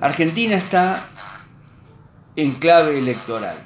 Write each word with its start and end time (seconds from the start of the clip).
Argentina 0.00 0.56
está 0.56 1.08
en 2.36 2.52
clave 2.54 2.98
electoral. 2.98 3.56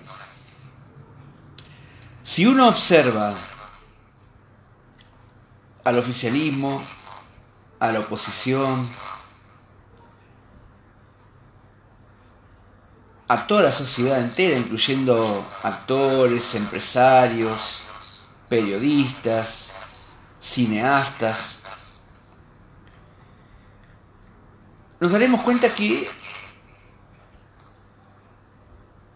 Si 2.22 2.46
uno 2.46 2.68
observa 2.68 3.34
al 5.84 5.98
oficialismo, 5.98 6.82
a 7.80 7.90
la 7.92 8.00
oposición, 8.00 8.88
a 13.28 13.46
toda 13.46 13.62
la 13.62 13.72
sociedad 13.72 14.20
entera, 14.20 14.58
incluyendo 14.58 15.46
actores, 15.62 16.54
empresarios, 16.54 17.82
periodistas, 18.48 19.72
cineastas, 20.40 21.57
nos 25.00 25.12
daremos 25.12 25.42
cuenta 25.42 25.72
que 25.74 26.10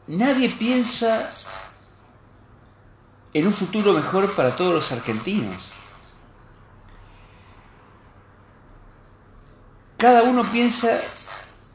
nadie 0.06 0.48
piensa 0.50 1.28
en 3.34 3.46
un 3.46 3.52
futuro 3.52 3.92
mejor 3.92 4.34
para 4.34 4.54
todos 4.54 4.74
los 4.74 4.92
argentinos. 4.92 5.73
Cada 9.96 10.23
uno 10.23 10.50
piensa 10.50 11.00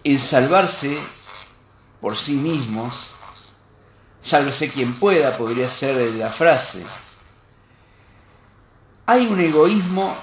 en 0.04 0.20
salvarse 0.20 0.98
por 2.02 2.16
sí 2.16 2.36
mismos, 2.36 3.12
sálvese 4.22 4.70
quien 4.70 4.94
pueda, 4.94 5.38
podría 5.38 5.68
ser 5.68 6.14
la 6.16 6.30
frase. 6.30 6.86
Hay 9.06 9.28
un 9.28 9.40
egoísmo 9.40 10.16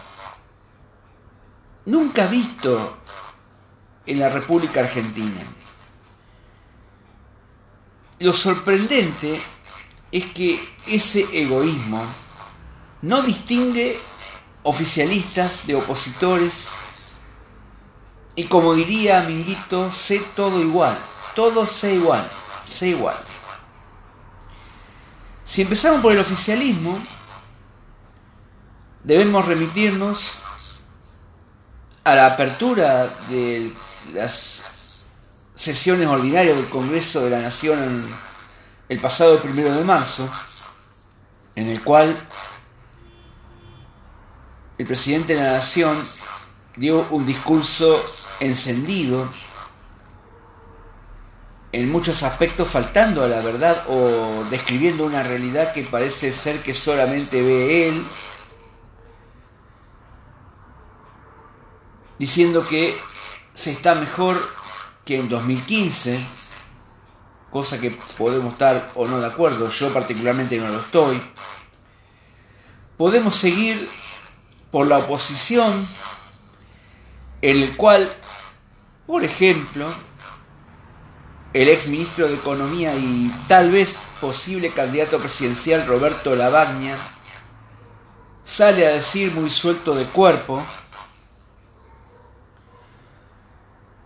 nunca 1.87 2.27
visto 2.27 3.04
en 4.07 4.21
la 4.21 4.29
República 4.29 4.81
Argentina. 4.81 5.41
Lo 8.19 8.33
sorprendente 8.33 9.41
es 10.13 10.27
que 10.27 10.67
ese 10.87 11.27
egoísmo 11.33 12.05
no 13.03 13.23
distingue 13.23 13.99
oficialistas 14.63 15.67
de 15.67 15.75
opositores 15.75 16.71
y 18.37 18.45
como 18.45 18.75
diría 18.75 19.23
Minguito, 19.23 19.93
sé 19.93 20.19
todo 20.35 20.61
igual, 20.61 20.99
todo 21.35 21.67
sé 21.67 21.95
igual, 21.95 22.29
sé 22.65 22.89
igual. 22.89 23.17
Si 25.45 25.63
empezamos 25.63 26.01
por 26.01 26.13
el 26.13 26.19
oficialismo, 26.19 26.99
debemos 29.05 29.45
remitirnos 29.45 30.43
a 32.03 32.15
la 32.15 32.27
apertura 32.27 33.07
de 33.29 33.73
las 34.13 35.07
sesiones 35.55 36.09
ordinarias 36.09 36.57
del 36.57 36.69
Congreso 36.69 37.25
de 37.25 37.31
la 37.31 37.41
Nación 37.41 38.13
el 38.89 39.01
pasado 39.01 39.41
primero 39.41 39.73
de 39.75 39.85
marzo, 39.85 40.29
en 41.55 41.69
el 41.69 41.83
cual 41.83 42.15
el 44.77 44.87
presidente 44.87 45.35
de 45.35 45.43
la 45.43 45.53
Nación 45.53 46.05
dio 46.77 47.07
un 47.11 47.25
discurso 47.25 48.05
encendido, 48.41 49.29
en 51.73 51.91
muchos 51.91 52.23
aspectos 52.23 52.69
faltando 52.69 53.25
a 53.25 53.27
la 53.27 53.41
verdad 53.41 53.85
o 53.89 54.45
describiendo 54.49 55.05
una 55.05 55.25
realidad 55.25 55.73
que 55.73 55.83
parece 55.83 56.33
ser 56.33 56.61
que 56.61 56.73
solamente 56.73 57.43
ve 57.43 57.89
él, 57.89 58.07
diciendo 62.19 62.67
que 62.67 62.97
se 63.55 63.71
está 63.71 63.95
mejor 63.95 64.37
que 65.05 65.19
en 65.19 65.29
2015, 65.29 66.19
cosa 67.51 67.81
que 67.81 67.93
podemos 68.19 68.53
estar 68.53 68.91
o 68.95 69.07
no 69.07 69.21
de 69.21 69.27
acuerdo, 69.27 69.69
yo 69.69 69.93
particularmente 69.93 70.59
no 70.59 70.69
lo 70.69 70.81
estoy. 70.81 71.23
Podemos 72.99 73.35
seguir 73.37 73.89
por 74.71 74.87
la 74.87 74.99
oposición, 74.99 75.87
en 77.43 77.63
el 77.63 77.77
cual, 77.77 78.13
por 79.07 79.23
ejemplo, 79.23 79.87
el 81.53 81.69
ex 81.69 81.87
ministro 81.87 82.27
de 82.27 82.35
Economía 82.35 82.97
y 82.97 83.33
tal 83.47 83.71
vez 83.71 83.97
posible 84.21 84.71
candidato 84.71 85.21
presidencial 85.21 85.87
Roberto 85.87 86.35
Lavagna 86.35 86.99
sale 88.43 88.87
a 88.87 88.91
decir 88.91 89.33
muy 89.33 89.49
suelto 89.49 89.95
de 89.95 90.05
cuerpo 90.07 90.65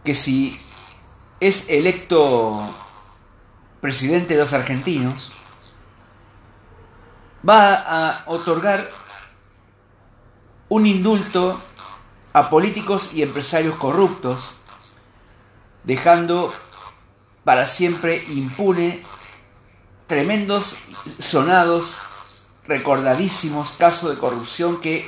que 0.08 0.14
si 0.14 0.58
es 1.38 1.69
electo 1.69 2.74
presidente 3.82 4.32
de 4.32 4.41
los 4.41 4.54
argentinos, 4.54 5.32
va 7.46 7.74
a 7.74 8.22
otorgar 8.24 8.91
un 10.70 10.86
indulto 10.86 11.60
a 12.32 12.48
políticos 12.48 13.10
y 13.12 13.20
empresarios 13.20 13.76
corruptos, 13.76 14.54
dejando 15.84 16.54
para 17.44 17.66
siempre 17.66 18.25
impune 18.30 19.02
tremendos, 20.06 20.78
sonados, 21.19 21.98
recordadísimos 22.66 23.72
casos 23.72 24.08
de 24.08 24.19
corrupción 24.19 24.80
que 24.80 25.06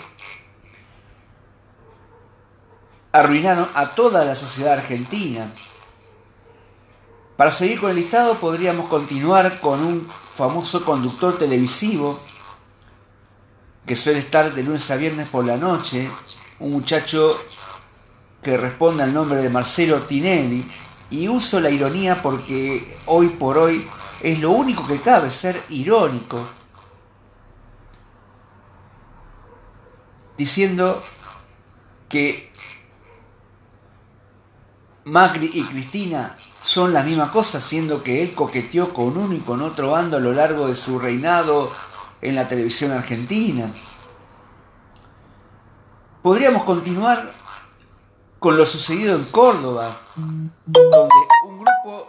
arruinaron 3.12 3.68
a 3.74 3.90
toda 3.90 4.24
la 4.24 4.34
sociedad 4.34 4.74
argentina. 4.74 5.50
Para 7.36 7.50
seguir 7.50 7.80
con 7.80 7.90
el 7.90 7.96
listado 7.96 8.38
podríamos 8.38 8.88
continuar 8.88 9.60
con 9.60 9.80
un 9.80 10.08
famoso 10.34 10.84
conductor 10.84 11.38
televisivo 11.38 12.18
que 13.86 13.96
suele 13.96 14.20
estar 14.20 14.54
de 14.54 14.62
lunes 14.62 14.90
a 14.90 14.96
viernes 14.96 15.28
por 15.28 15.44
la 15.44 15.56
noche, 15.56 16.10
un 16.60 16.72
muchacho 16.72 17.38
que 18.42 18.56
responde 18.56 19.02
al 19.02 19.12
nombre 19.12 19.42
de 19.42 19.48
Marcelo 19.48 20.02
Tinelli, 20.02 20.70
y 21.10 21.28
uso 21.28 21.60
la 21.60 21.70
ironía 21.70 22.22
porque 22.22 22.96
hoy 23.06 23.30
por 23.30 23.58
hoy 23.58 23.88
es 24.22 24.38
lo 24.38 24.52
único 24.52 24.86
que 24.86 25.00
cabe, 25.00 25.30
ser 25.30 25.60
irónico, 25.70 26.46
diciendo 30.36 31.02
que 32.08 32.52
Macri 35.04 35.50
y 35.52 35.64
Cristina 35.64 36.36
son 36.60 36.92
la 36.92 37.02
misma 37.02 37.32
cosa, 37.32 37.60
siendo 37.60 38.02
que 38.02 38.22
él 38.22 38.34
coqueteó 38.34 38.92
con 38.92 39.16
uno 39.16 39.34
y 39.34 39.40
con 39.40 39.62
otro 39.62 39.92
bando 39.92 40.18
a 40.18 40.20
lo 40.20 40.32
largo 40.32 40.68
de 40.68 40.74
su 40.74 40.98
reinado 40.98 41.72
en 42.20 42.34
la 42.34 42.46
televisión 42.46 42.92
argentina. 42.92 43.70
Podríamos 46.22 46.64
continuar 46.64 47.32
con 48.38 48.56
lo 48.56 48.66
sucedido 48.66 49.16
en 49.16 49.24
Córdoba, 49.24 49.96
donde 50.16 51.14
un 51.46 51.58
grupo 51.58 52.08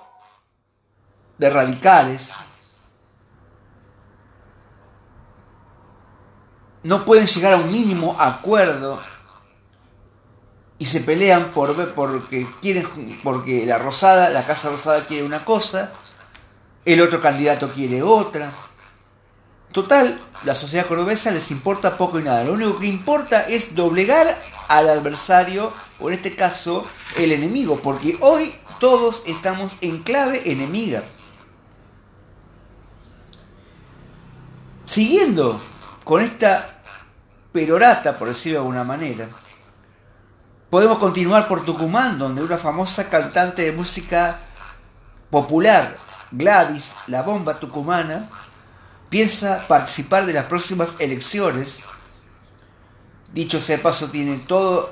de 1.38 1.50
radicales 1.50 2.32
no 6.84 7.06
pueden 7.06 7.28
llegar 7.28 7.54
a 7.54 7.58
un 7.58 7.68
mínimo 7.70 8.16
acuerdo 8.20 9.00
y 10.82 10.86
se 10.86 11.02
pelean 11.02 11.52
por 11.52 11.94
porque 11.94 12.48
quieren 12.60 12.88
porque 13.24 13.68
la 13.68 13.78
Rosada, 13.78 14.32
la 14.32 14.44
Casa 14.44 14.72
Rosada 14.72 15.06
quiere 15.06 15.24
una 15.24 15.46
cosa, 15.46 15.92
el 16.86 17.02
otro 17.02 17.22
candidato 17.22 17.72
quiere 17.72 18.02
otra. 18.02 18.52
Total, 19.72 20.20
la 20.44 20.56
sociedad 20.56 20.88
cordobesa 20.88 21.30
les 21.30 21.52
importa 21.52 22.00
poco 22.00 22.18
y 22.18 22.24
nada. 22.24 22.44
Lo 22.44 22.54
único 22.54 22.80
que 22.80 22.88
importa 22.88 23.42
es 23.44 23.76
doblegar 23.76 24.42
al 24.70 24.90
adversario, 24.90 25.72
o 26.00 26.10
en 26.10 26.16
este 26.16 26.36
caso, 26.36 26.88
el 27.16 27.32
enemigo, 27.32 27.80
porque 27.80 28.18
hoy 28.20 28.52
todos 28.80 29.22
estamos 29.28 29.78
en 29.82 30.02
clave 30.02 30.52
enemiga. 30.52 31.04
Siguiendo 34.88 35.62
con 36.04 36.24
esta 36.24 36.82
perorata, 37.52 38.18
por 38.18 38.30
decirlo 38.30 38.58
de 38.58 38.62
alguna 38.62 38.84
manera, 38.84 39.30
Podemos 40.72 41.00
continuar 41.00 41.50
por 41.50 41.66
Tucumán, 41.66 42.18
donde 42.18 42.42
una 42.42 42.58
famosa 42.58 43.10
cantante 43.10 43.64
de 43.64 43.74
música 43.74 44.40
popular, 45.30 45.98
Gladys, 46.32 46.96
la 47.08 47.24
bomba 47.24 47.60
tucumana, 47.60 48.30
piensa 49.10 49.68
participar 49.68 50.26
de 50.26 50.32
las 50.32 50.46
próximas 50.46 50.96
elecciones. 51.00 51.84
Dicho 53.34 53.60
sea 53.60 53.84
paso, 53.84 54.12
tiene 54.12 54.38
todo. 54.38 54.90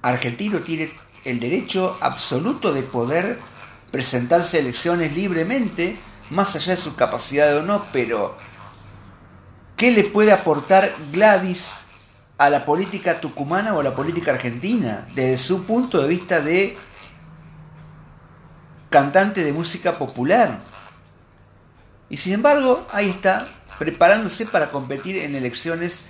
Argentino 0.00 0.60
tiene 0.60 0.92
el 1.24 1.40
derecho 1.40 1.98
absoluto 2.00 2.72
de 2.72 2.84
poder 2.84 3.40
presentarse 3.90 4.58
a 4.58 4.60
elecciones 4.60 5.12
libremente, 5.12 5.98
más 6.30 6.54
allá 6.54 6.70
de 6.70 6.80
su 6.80 6.94
capacidad 6.94 7.56
o 7.56 7.62
no, 7.62 7.84
pero 7.92 8.38
¿qué 9.76 9.90
le 9.90 10.04
puede 10.04 10.30
aportar 10.30 10.94
Gladys 11.10 11.85
a 12.38 12.50
la 12.50 12.64
política 12.64 13.20
tucumana 13.20 13.74
o 13.74 13.80
a 13.80 13.82
la 13.82 13.94
política 13.94 14.32
argentina, 14.32 15.06
desde 15.14 15.36
su 15.36 15.64
punto 15.64 16.02
de 16.02 16.08
vista 16.08 16.40
de 16.40 16.76
cantante 18.90 19.42
de 19.42 19.52
música 19.52 19.98
popular. 19.98 20.58
Y 22.08 22.18
sin 22.18 22.34
embargo, 22.34 22.86
ahí 22.92 23.08
está, 23.08 23.48
preparándose 23.78 24.46
para 24.46 24.70
competir 24.70 25.18
en 25.18 25.34
elecciones, 25.34 26.08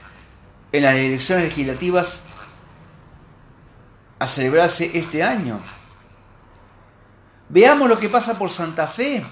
en 0.73 0.83
las 0.83 0.97
elecciones 0.97 1.45
legislativas 1.45 2.21
a 4.19 4.27
celebrarse 4.27 4.99
este 4.99 5.23
año. 5.23 5.61
Veamos 7.49 7.89
lo 7.89 7.99
que 7.99 8.09
pasa 8.09 8.37
por 8.39 8.51
Santa 8.51 8.89
Fe, 8.89 9.25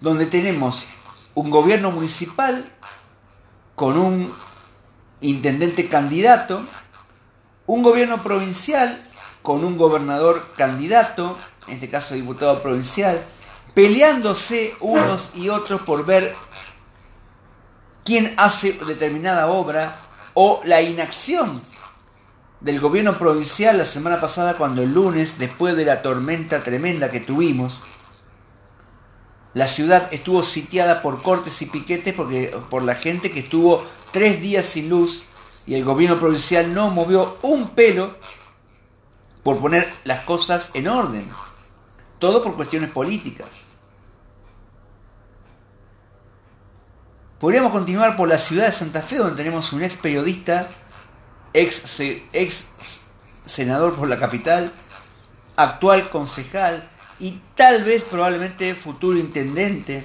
donde 0.00 0.26
tenemos 0.26 0.86
un 1.34 1.50
gobierno 1.50 1.90
municipal 1.90 2.64
con 3.74 3.98
un 3.98 4.32
intendente 5.24 5.88
candidato, 5.88 6.62
un 7.66 7.82
gobierno 7.82 8.22
provincial 8.22 8.98
con 9.42 9.64
un 9.64 9.76
gobernador 9.76 10.54
candidato, 10.56 11.38
en 11.66 11.74
este 11.74 11.88
caso 11.88 12.14
diputado 12.14 12.62
provincial, 12.62 13.22
peleándose 13.74 14.74
unos 14.80 15.32
y 15.34 15.48
otros 15.48 15.82
por 15.82 16.06
ver 16.06 16.34
quién 18.04 18.34
hace 18.36 18.72
determinada 18.72 19.46
obra 19.48 19.96
o 20.34 20.60
la 20.64 20.82
inacción 20.82 21.60
del 22.60 22.80
gobierno 22.80 23.18
provincial 23.18 23.76
la 23.78 23.84
semana 23.84 24.20
pasada 24.20 24.56
cuando 24.56 24.82
el 24.82 24.94
lunes, 24.94 25.38
después 25.38 25.76
de 25.76 25.84
la 25.84 26.02
tormenta 26.02 26.62
tremenda 26.62 27.10
que 27.10 27.20
tuvimos, 27.20 27.80
la 29.54 29.68
ciudad 29.68 30.08
estuvo 30.12 30.42
sitiada 30.42 31.00
por 31.00 31.22
cortes 31.22 31.60
y 31.62 31.66
piquetes 31.66 32.14
porque, 32.14 32.56
por 32.70 32.82
la 32.82 32.94
gente 32.94 33.30
que 33.30 33.40
estuvo 33.40 33.84
tres 34.14 34.40
días 34.40 34.64
sin 34.64 34.88
luz 34.88 35.24
y 35.66 35.74
el 35.74 35.84
gobierno 35.84 36.20
provincial 36.20 36.72
no 36.72 36.88
movió 36.90 37.36
un 37.42 37.70
pelo 37.70 38.16
por 39.42 39.58
poner 39.58 39.92
las 40.04 40.20
cosas 40.20 40.70
en 40.74 40.86
orden. 40.86 41.28
Todo 42.20 42.40
por 42.40 42.54
cuestiones 42.54 42.92
políticas. 42.92 43.70
Podríamos 47.40 47.72
continuar 47.72 48.16
por 48.16 48.28
la 48.28 48.38
ciudad 48.38 48.66
de 48.66 48.72
Santa 48.72 49.02
Fe, 49.02 49.16
donde 49.16 49.34
tenemos 49.34 49.72
un 49.72 49.82
ex 49.82 49.96
periodista, 49.96 50.68
ex, 51.52 51.98
ex 52.32 53.06
senador 53.44 53.96
por 53.96 54.08
la 54.08 54.20
capital, 54.20 54.72
actual 55.56 56.08
concejal 56.08 56.88
y 57.18 57.40
tal 57.56 57.82
vez 57.82 58.04
probablemente 58.04 58.76
futuro 58.76 59.18
intendente, 59.18 60.04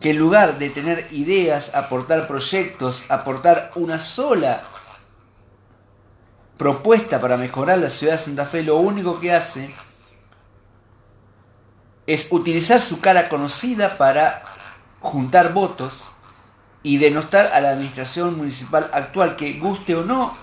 que 0.00 0.10
en 0.10 0.18
lugar 0.18 0.58
de 0.58 0.70
tener 0.70 1.08
ideas, 1.10 1.74
aportar 1.74 2.26
proyectos, 2.26 3.04
aportar 3.08 3.70
una 3.76 3.98
sola 3.98 4.62
propuesta 6.58 7.20
para 7.20 7.36
mejorar 7.36 7.78
la 7.78 7.88
ciudad 7.88 8.14
de 8.14 8.18
Santa 8.18 8.46
Fe, 8.46 8.62
lo 8.62 8.76
único 8.76 9.20
que 9.20 9.32
hace 9.32 9.74
es 12.06 12.28
utilizar 12.30 12.80
su 12.80 13.00
cara 13.00 13.28
conocida 13.28 13.96
para 13.96 14.42
juntar 15.00 15.52
votos 15.52 16.06
y 16.82 16.98
denostar 16.98 17.50
a 17.52 17.60
la 17.60 17.70
administración 17.70 18.36
municipal 18.36 18.88
actual 18.92 19.36
que 19.36 19.54
guste 19.54 19.96
o 19.96 20.04
no, 20.04 20.36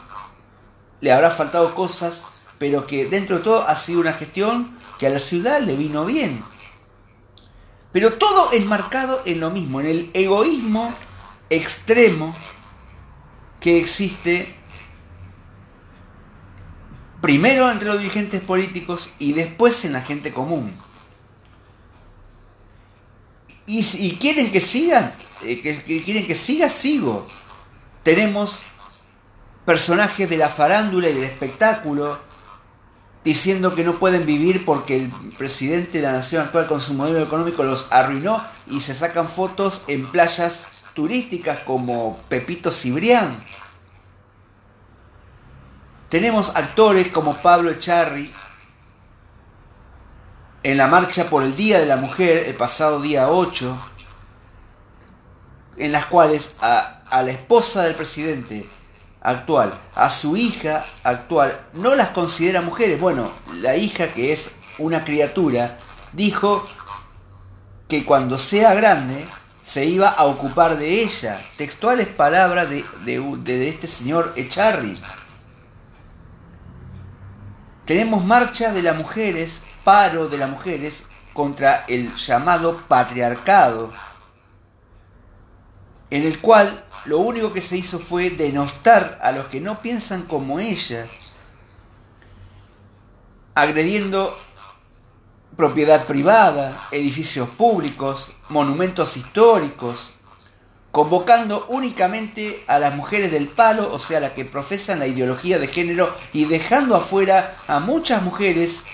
le 1.00 1.12
habrá 1.12 1.30
faltado 1.32 1.74
cosas, 1.74 2.26
pero 2.60 2.86
que 2.86 3.06
dentro 3.06 3.38
de 3.38 3.44
todo 3.44 3.68
ha 3.68 3.76
sido 3.76 4.02
una 4.02 4.14
gestión 4.14 4.78
que 5.00 5.08
a 5.08 5.10
la 5.10 5.20
ciudad 5.20 5.62
le 5.62 5.76
vino 5.76 6.06
bien. 6.06 6.44
Pero 7.94 8.14
todo 8.14 8.52
enmarcado 8.52 9.22
en 9.26 9.40
lo 9.40 9.52
mismo, 9.52 9.80
en 9.80 9.86
el 9.86 10.12
egoísmo 10.14 10.94
extremo 11.50 12.36
que 13.62 13.80
existe 13.80 14.54
primero 17.22 17.72
entre 17.72 17.88
los 17.88 18.00
dirigentes 18.00 18.42
políticos 18.42 19.12
y 19.20 19.32
después 19.32 19.86
en 19.86 19.94
la 19.94 20.02
gente 20.02 20.34
común. 20.34 20.74
Y 23.66 23.84
si 23.84 24.18
quieren 24.18 24.52
que 24.52 24.60
sigan, 24.60 25.14
eh, 25.44 25.62
que, 25.62 26.02
quieren 26.02 26.28
que 26.28 26.36
siga, 26.36 26.68
sigo. 26.68 27.26
Tenemos 28.02 28.64
personajes 29.66 30.30
de 30.30 30.36
la 30.36 30.50
farándula 30.50 31.10
y 31.10 31.14
del 31.14 31.24
espectáculo 31.24 32.20
diciendo 33.24 33.74
que 33.76 33.84
no 33.84 34.00
pueden 34.00 34.26
vivir 34.26 34.66
porque 34.66 34.98
el 34.98 35.10
presidente 35.38 36.00
de 36.00 36.04
la 36.04 36.14
nación 36.14 36.44
actual 36.44 36.68
con 36.68 36.82
su 36.82 36.94
modelo 36.94 37.24
económico 37.24 37.64
los 37.64 37.88
arruinó 37.92 38.44
y 38.68 38.82
se 38.82 38.94
sacan 38.94 39.28
fotos 39.28 39.84
en 39.88 40.06
playas 40.06 40.68
turísticas 40.94 41.60
como 41.60 42.20
Pepito 42.30 42.72
Cibrián. 42.72 43.44
Tenemos 46.10 46.56
actores 46.56 47.12
como 47.12 47.38
Pablo 47.38 47.72
Echarri 47.72 48.32
en 50.64 50.78
la 50.78 50.88
marcha 50.88 51.30
por 51.30 51.44
el 51.44 51.56
Día 51.56 51.80
de 51.80 51.86
la 51.86 51.98
Mujer, 51.98 52.48
el 52.48 52.56
pasado 52.56 53.02
día 53.02 53.30
8, 53.30 53.78
en 55.78 55.92
las 55.92 56.06
cuales 56.06 56.56
a, 56.62 57.02
la 57.12 57.32
esposa 57.32 57.84
del 57.84 57.96
presidente 57.96 58.68
actual, 59.24 59.74
a 59.96 60.10
su 60.10 60.38
hija 60.38 60.86
actual, 61.04 61.58
no 61.74 61.96
las 61.96 62.10
considera 62.10 62.62
mujeres. 62.62 63.00
Bueno, 63.00 63.32
la 63.56 63.76
hija 63.76 64.10
que 64.10 64.34
es 64.34 64.52
una 64.78 65.04
criatura, 65.04 65.78
dijo 66.12 66.68
que 67.88 68.06
cuando 68.06 68.38
sea 68.38 68.74
grande 68.74 69.26
se 69.64 69.86
iba 69.86 70.10
a 70.10 70.26
ocupar 70.26 70.78
de 70.78 71.02
ella. 71.02 71.40
Textuales 71.58 72.08
palabras 72.08 72.70
de, 72.70 72.84
de 73.06 73.70
este 73.70 73.88
señor 73.88 74.34
Echarri. 74.36 75.00
Tenemos 77.86 78.24
marcha 78.24 78.72
de 78.72 78.82
las 78.82 78.96
mujeres 78.96 79.64
paro 79.84 80.28
de 80.28 80.38
las 80.38 80.50
mujeres 80.50 81.06
contra 81.34 81.86
el 81.88 82.16
llamado 82.16 82.78
patriarcado, 82.88 83.92
en 86.14 86.26
el 86.26 86.38
cual 86.40 86.84
lo 87.06 87.18
único 87.18 87.52
que 87.52 87.60
se 87.60 87.76
hizo 87.76 87.98
fue 87.98 88.30
denostar 88.30 89.20
a 89.24 89.32
los 89.32 89.48
que 89.48 89.60
no 89.60 89.82
piensan 89.82 90.22
como 90.24 90.60
ella, 90.60 91.08
agrediendo 93.56 94.38
propiedad 95.58 96.06
privada, 96.06 96.88
edificios 96.92 97.50
públicos, 97.50 98.34
monumentos 98.50 99.18
históricos, 99.18 100.12
convocando 100.92 101.66
únicamente 101.70 102.64
a 102.68 102.78
las 102.78 102.94
mujeres 102.94 103.32
del 103.32 103.48
palo, 103.48 103.92
o 103.92 103.98
sea, 103.98 104.20
las 104.20 104.34
que 104.34 104.46
profesan 104.46 105.00
la 105.00 105.08
ideología 105.08 105.58
de 105.58 105.68
género, 105.68 106.16
y 106.32 106.46
dejando 106.46 106.96
afuera 106.96 107.56
a 107.68 107.80
muchas 107.80 108.22
mujeres 108.22 108.86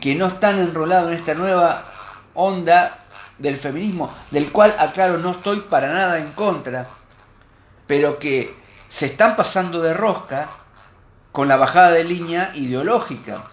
que 0.00 0.14
no 0.14 0.28
están 0.28 0.60
enrolados 0.60 1.10
en 1.10 1.18
esta 1.18 1.34
nueva 1.34 1.92
onda 2.34 3.04
del 3.38 3.56
feminismo, 3.56 4.12
del 4.30 4.50
cual, 4.50 4.74
aclaro, 4.78 5.18
no 5.18 5.30
estoy 5.30 5.60
para 5.60 5.92
nada 5.92 6.18
en 6.18 6.32
contra, 6.32 6.88
pero 7.86 8.18
que 8.18 8.54
se 8.88 9.06
están 9.06 9.36
pasando 9.36 9.80
de 9.80 9.94
rosca 9.94 10.48
con 11.32 11.48
la 11.48 11.56
bajada 11.56 11.92
de 11.92 12.04
línea 12.04 12.50
ideológica. 12.54 13.44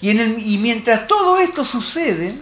Y, 0.00 0.10
y 0.10 0.58
mientras 0.58 1.06
todo 1.06 1.38
esto 1.38 1.64
sucede, 1.64 2.34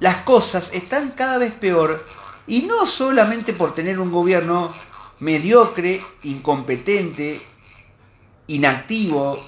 las 0.00 0.16
cosas 0.18 0.70
están 0.72 1.10
cada 1.10 1.38
vez 1.38 1.52
peor, 1.52 2.06
y 2.46 2.62
no 2.62 2.86
solamente 2.86 3.52
por 3.52 3.74
tener 3.74 4.00
un 4.00 4.10
gobierno 4.10 4.72
mediocre, 5.20 6.02
incompetente, 6.22 7.40
inactivo, 8.46 9.38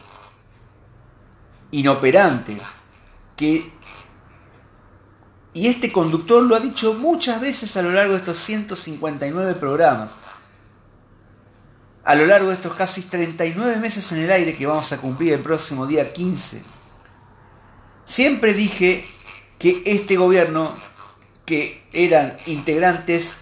inoperante, 1.70 2.58
y 5.54 5.66
este 5.66 5.92
conductor 5.92 6.42
lo 6.42 6.56
ha 6.56 6.60
dicho 6.60 6.94
muchas 6.94 7.40
veces 7.40 7.76
a 7.76 7.82
lo 7.82 7.92
largo 7.92 8.12
de 8.12 8.20
estos 8.20 8.38
159 8.38 9.54
programas, 9.54 10.14
a 12.04 12.14
lo 12.14 12.26
largo 12.26 12.48
de 12.48 12.54
estos 12.54 12.74
casi 12.74 13.02
39 13.02 13.76
meses 13.76 14.10
en 14.12 14.18
el 14.18 14.30
aire 14.30 14.56
que 14.56 14.66
vamos 14.66 14.92
a 14.92 14.98
cumplir 14.98 15.34
el 15.34 15.40
próximo 15.40 15.86
día 15.86 16.12
15. 16.12 16.62
Siempre 18.04 18.54
dije 18.54 19.04
que 19.58 19.82
este 19.84 20.16
gobierno, 20.16 20.74
que 21.44 21.86
eran 21.92 22.36
integrantes 22.46 23.38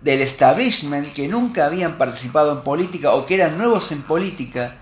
del 0.00 0.22
establishment, 0.22 1.12
que 1.12 1.28
nunca 1.28 1.66
habían 1.66 1.98
participado 1.98 2.52
en 2.52 2.64
política 2.64 3.12
o 3.12 3.26
que 3.26 3.34
eran 3.34 3.58
nuevos 3.58 3.92
en 3.92 4.02
política, 4.02 4.78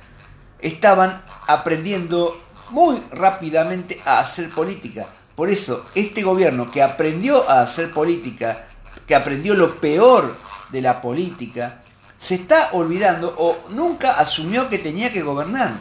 estaban 0.60 1.22
aprendiendo 1.46 2.40
muy 2.70 3.02
rápidamente 3.10 4.00
a 4.04 4.20
hacer 4.20 4.50
política. 4.50 5.06
Por 5.34 5.50
eso, 5.50 5.86
este 5.94 6.22
gobierno 6.22 6.70
que 6.70 6.82
aprendió 6.82 7.48
a 7.48 7.62
hacer 7.62 7.92
política, 7.92 8.66
que 9.06 9.14
aprendió 9.14 9.54
lo 9.54 9.76
peor 9.76 10.36
de 10.70 10.82
la 10.82 11.00
política, 11.00 11.82
se 12.16 12.34
está 12.34 12.70
olvidando 12.72 13.34
o 13.38 13.56
nunca 13.70 14.12
asumió 14.12 14.68
que 14.68 14.78
tenía 14.78 15.12
que 15.12 15.22
gobernar. 15.22 15.74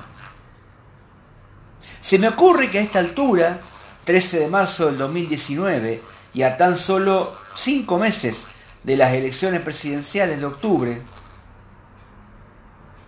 Se 1.99 2.19
me 2.19 2.27
ocurre 2.27 2.69
que 2.69 2.79
a 2.79 2.83
esta 2.83 2.99
altura, 2.99 3.59
13 4.05 4.39
de 4.41 4.47
marzo 4.47 4.85
del 4.85 4.99
2019, 4.99 6.01
y 6.33 6.43
a 6.43 6.55
tan 6.55 6.77
solo 6.77 7.35
cinco 7.55 7.97
meses 7.97 8.47
de 8.83 8.95
las 8.95 9.13
elecciones 9.13 9.61
presidenciales 9.61 10.39
de 10.39 10.45
octubre, 10.45 11.01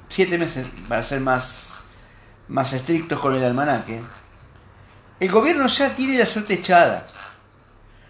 siete 0.07 0.37
meses 0.37 0.67
para 0.87 1.03
ser 1.03 1.21
más, 1.21 1.78
más 2.49 2.73
estrictos 2.73 3.19
con 3.19 3.35
el 3.35 3.43
almanaque, 3.43 4.01
el 5.19 5.31
gobierno 5.31 5.67
ya 5.67 5.95
tiene 5.95 6.17
la 6.17 6.25
suerte 6.25 6.55
echada. 6.55 7.05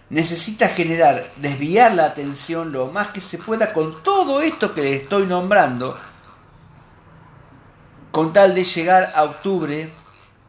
Necesita 0.10 0.70
generar, 0.70 1.32
desviar 1.38 1.94
la 1.94 2.06
atención 2.06 2.72
lo 2.72 2.88
más 2.88 3.10
que 3.10 3.22
se 3.22 3.38
pueda 3.38 3.74
con 3.74 4.02
todo 4.02 4.42
esto 4.42 4.74
que 4.74 4.82
le 4.82 4.96
estoy 4.96 5.28
nombrando, 5.28 5.98
con 8.12 8.34
tal 8.34 8.56
de 8.56 8.64
llegar 8.64 9.12
a 9.16 9.24
octubre, 9.24 9.92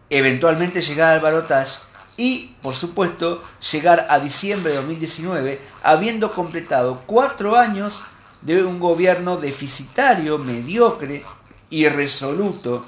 eventualmente 0.08 0.80
llegar 0.80 1.12
al 1.12 1.20
barotage 1.20 1.80
y, 2.16 2.54
por 2.62 2.74
supuesto, 2.74 3.42
llegar 3.72 4.06
a 4.08 4.18
diciembre 4.18 4.72
de 4.72 4.78
2019, 4.78 5.60
habiendo 5.82 6.32
completado 6.32 7.02
cuatro 7.06 7.56
años 7.56 8.04
de 8.42 8.64
un 8.64 8.78
gobierno 8.78 9.36
deficitario, 9.36 10.38
mediocre, 10.38 11.22
irresoluto, 11.68 12.84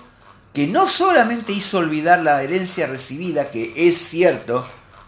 que 0.52 0.66
no 0.66 0.86
solamente 0.86 1.52
hizo 1.52 1.78
olvidar 1.78 2.20
la 2.20 2.42
herencia 2.42 2.86
recibida, 2.86 3.50
que 3.50 3.72
es 3.74 3.96
cierto, 3.96 4.66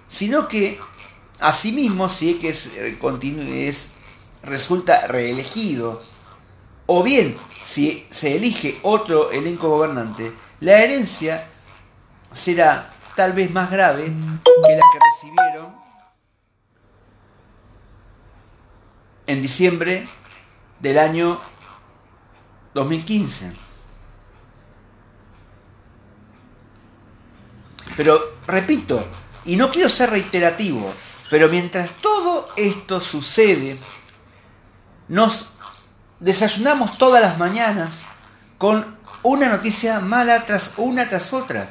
sino 0.08 0.48
que 0.48 0.78
asimismo, 1.40 2.08
si 2.08 2.32
es 2.32 2.40
que 2.40 2.48
es, 2.48 2.72
eh, 2.76 3.68
es, 3.68 3.90
resulta 4.42 5.06
reelegido, 5.06 6.00
o 6.86 7.02
bien 7.02 7.36
si 7.62 8.06
se 8.10 8.36
elige 8.36 8.78
otro 8.82 9.30
elenco 9.30 9.68
gobernante, 9.68 10.32
la 10.60 10.82
herencia 10.82 11.46
será 12.30 12.92
tal 13.16 13.32
vez 13.32 13.50
más 13.50 13.70
grave 13.70 14.04
que 14.04 14.72
la 14.72 14.82
que 14.92 14.98
recibieron 15.12 15.74
en 19.26 19.40
diciembre 19.40 20.06
del 20.80 20.98
año 20.98 21.40
2015. 22.74 23.63
Pero 27.96 28.20
repito, 28.46 29.04
y 29.44 29.56
no 29.56 29.70
quiero 29.70 29.88
ser 29.88 30.10
reiterativo, 30.10 30.92
pero 31.30 31.48
mientras 31.48 31.92
todo 32.00 32.48
esto 32.56 33.00
sucede, 33.00 33.78
nos 35.08 35.50
desayunamos 36.20 36.98
todas 36.98 37.22
las 37.22 37.38
mañanas 37.38 38.04
con 38.58 38.96
una 39.22 39.48
noticia 39.48 40.00
mala 40.00 40.44
tras 40.44 40.72
una 40.76 41.08
tras 41.08 41.32
otra. 41.32 41.68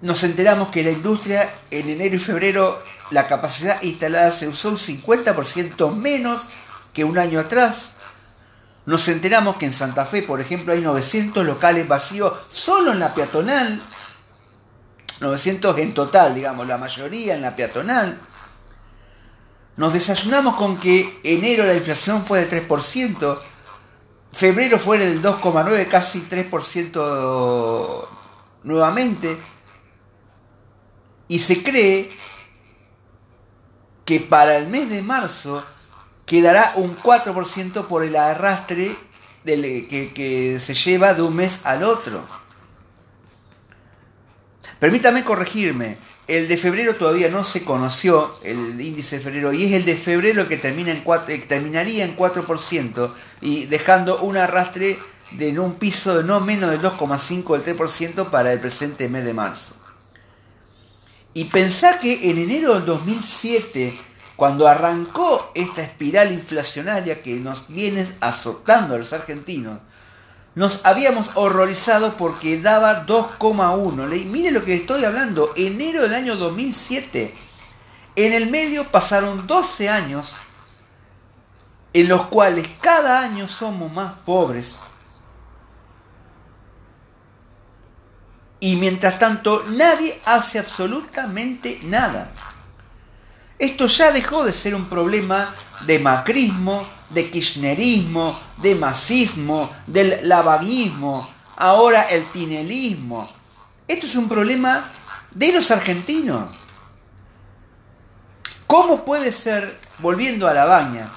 Nos 0.00 0.22
enteramos 0.22 0.68
que 0.68 0.84
la 0.84 0.92
industria 0.92 1.52
en 1.70 1.88
enero 1.88 2.14
y 2.14 2.18
febrero 2.18 2.80
la 3.10 3.26
capacidad 3.26 3.82
instalada 3.82 4.30
se 4.30 4.46
usó 4.46 4.68
un 4.70 4.76
50% 4.76 5.96
menos 5.96 6.48
que 6.92 7.04
un 7.04 7.18
año 7.18 7.40
atrás. 7.40 7.94
Nos 8.88 9.06
enteramos 9.08 9.58
que 9.58 9.66
en 9.66 9.72
Santa 9.74 10.06
Fe, 10.06 10.22
por 10.22 10.40
ejemplo, 10.40 10.72
hay 10.72 10.80
900 10.80 11.44
locales 11.44 11.86
vacíos 11.86 12.32
solo 12.48 12.92
en 12.92 12.98
la 12.98 13.12
peatonal. 13.12 13.82
900 15.20 15.76
en 15.76 15.92
total, 15.92 16.34
digamos, 16.34 16.66
la 16.66 16.78
mayoría 16.78 17.34
en 17.34 17.42
la 17.42 17.54
peatonal. 17.54 18.18
Nos 19.76 19.92
desayunamos 19.92 20.56
con 20.56 20.80
que 20.80 21.20
enero 21.22 21.66
la 21.66 21.74
inflación 21.74 22.24
fue 22.24 22.46
de 22.46 22.66
3%, 22.66 23.38
febrero 24.32 24.78
fue 24.78 24.96
del 24.96 25.20
2,9, 25.20 25.86
casi 25.88 26.22
3% 26.22 28.08
nuevamente, 28.62 29.38
y 31.28 31.38
se 31.40 31.62
cree 31.62 32.10
que 34.06 34.18
para 34.20 34.56
el 34.56 34.68
mes 34.68 34.88
de 34.88 35.02
marzo 35.02 35.62
quedará 36.28 36.74
un 36.76 36.96
4% 36.96 37.86
por 37.86 38.04
el 38.04 38.14
arrastre 38.14 38.94
que, 39.44 40.12
que 40.14 40.58
se 40.60 40.74
lleva 40.74 41.14
de 41.14 41.22
un 41.22 41.34
mes 41.34 41.62
al 41.64 41.82
otro. 41.82 42.24
Permítame 44.78 45.24
corregirme, 45.24 45.96
el 46.28 46.46
de 46.46 46.58
febrero 46.58 46.94
todavía 46.94 47.30
no 47.30 47.42
se 47.42 47.64
conoció, 47.64 48.32
el 48.44 48.78
índice 48.78 49.16
de 49.16 49.22
febrero, 49.22 49.52
y 49.54 49.64
es 49.64 49.72
el 49.72 49.86
de 49.86 49.96
febrero 49.96 50.46
que 50.46 50.54
en 50.62 50.88
eh, 51.28 51.44
terminaría 51.48 52.04
en 52.04 52.14
4% 52.14 53.10
y 53.40 53.64
dejando 53.64 54.20
un 54.20 54.36
arrastre 54.36 54.98
de 55.32 55.58
un 55.58 55.74
piso 55.76 56.18
de 56.18 56.24
no 56.24 56.40
menos 56.40 56.70
del 56.70 56.82
2,5 56.82 57.58
del 57.58 57.76
3% 57.76 58.28
para 58.28 58.52
el 58.52 58.60
presente 58.60 59.08
mes 59.08 59.24
de 59.24 59.32
marzo. 59.32 59.74
Y 61.32 61.44
pensar 61.44 61.98
que 61.98 62.30
en 62.30 62.38
enero 62.38 62.74
del 62.74 62.84
2007 62.84 63.98
cuando 64.38 64.68
arrancó 64.68 65.50
esta 65.52 65.82
espiral 65.82 66.30
inflacionaria 66.30 67.22
que 67.22 67.34
nos 67.34 67.66
viene 67.66 68.06
azotando 68.20 68.94
a 68.94 68.98
los 68.98 69.12
argentinos, 69.12 69.80
nos 70.54 70.86
habíamos 70.86 71.32
horrorizado 71.34 72.16
porque 72.16 72.60
daba 72.60 73.04
2,1. 73.04 74.06
Mire 74.26 74.52
lo 74.52 74.64
que 74.64 74.74
estoy 74.74 75.04
hablando, 75.04 75.52
enero 75.56 76.02
del 76.02 76.14
año 76.14 76.36
2007. 76.36 77.34
En 78.14 78.32
el 78.32 78.48
medio 78.48 78.84
pasaron 78.92 79.44
12 79.44 79.88
años 79.88 80.36
en 81.92 82.06
los 82.06 82.26
cuales 82.26 82.68
cada 82.80 83.18
año 83.22 83.48
somos 83.48 83.92
más 83.92 84.18
pobres. 84.24 84.78
Y 88.60 88.76
mientras 88.76 89.18
tanto 89.18 89.64
nadie 89.66 90.20
hace 90.24 90.60
absolutamente 90.60 91.80
nada. 91.82 92.32
Esto 93.58 93.86
ya 93.86 94.12
dejó 94.12 94.44
de 94.44 94.52
ser 94.52 94.74
un 94.74 94.86
problema 94.86 95.54
de 95.86 95.98
macrismo, 95.98 96.86
de 97.10 97.30
kirchnerismo, 97.30 98.38
de 98.58 98.74
masismo, 98.74 99.70
del 99.86 100.28
lavaguismo, 100.28 101.28
ahora 101.56 102.02
el 102.02 102.26
tinelismo. 102.26 103.28
Esto 103.88 104.06
es 104.06 104.14
un 104.14 104.28
problema 104.28 104.90
de 105.32 105.52
los 105.52 105.70
argentinos. 105.70 106.50
¿Cómo 108.66 109.04
puede 109.04 109.32
ser, 109.32 109.78
volviendo 109.98 110.46
a 110.46 110.54
la 110.54 110.66
baña, 110.66 111.10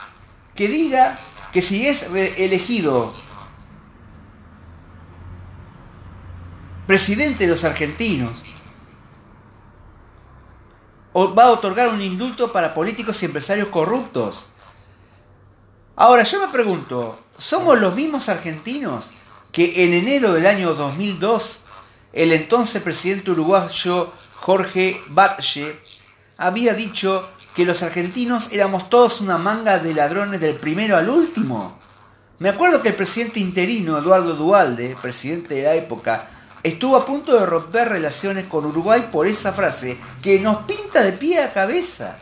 que 0.56 0.68
diga 0.68 1.20
que 1.52 1.62
si 1.62 1.86
es 1.86 2.04
elegido 2.14 3.14
presidente 6.88 7.44
de 7.44 7.50
los 7.50 7.64
argentinos, 7.64 8.44
va 11.16 11.44
a 11.44 11.52
otorgar 11.52 11.90
un 11.90 12.02
indulto 12.02 12.52
para 12.52 12.74
políticos 12.74 13.22
y 13.22 13.26
empresarios 13.26 13.68
corruptos. 13.70 14.48
Ahora, 15.96 16.24
yo 16.24 16.40
me 16.40 16.52
pregunto, 16.52 17.20
¿somos 17.38 17.80
los 17.80 17.96
mismos 17.96 18.30
argentinos 18.30 19.12
que 19.52 19.84
en 19.84 19.94
enero 19.94 20.34
del 20.34 20.48
año 20.48 20.74
2002 20.74 21.60
el 22.14 22.32
entonces 22.32 22.82
presidente 22.82 23.32
uruguayo 23.32 24.12
Jorge 24.36 25.02
Batlle 25.10 25.80
había 26.38 26.74
dicho 26.74 27.28
que 27.56 27.66
los 27.66 27.84
argentinos 27.84 28.52
éramos 28.52 28.90
todos 28.90 29.22
una 29.22 29.38
manga 29.38 29.80
de 29.80 29.94
ladrones 29.94 30.40
del 30.40 30.56
primero 30.56 30.96
al 30.98 31.10
último? 31.10 31.78
Me 32.40 32.50
acuerdo 32.50 32.82
que 32.82 32.90
el 32.90 32.96
presidente 32.96 33.40
interino 33.40 33.98
Eduardo 33.98 34.34
Dualde, 34.34 34.98
presidente 35.02 35.56
de 35.56 35.64
la 35.64 35.76
época, 35.76 36.28
estuvo 36.64 36.96
a 36.96 37.06
punto 37.06 37.38
de 37.38 37.46
romper 37.46 37.90
relaciones 37.90 38.46
con 38.46 38.66
Uruguay 38.66 39.10
por 39.12 39.28
esa 39.28 39.54
frase 39.54 39.98
que 40.22 40.40
nos 40.40 40.64
pinta 40.64 41.02
de 41.02 41.14
pie 41.14 41.44
a 41.44 41.54
cabeza. 41.54 42.18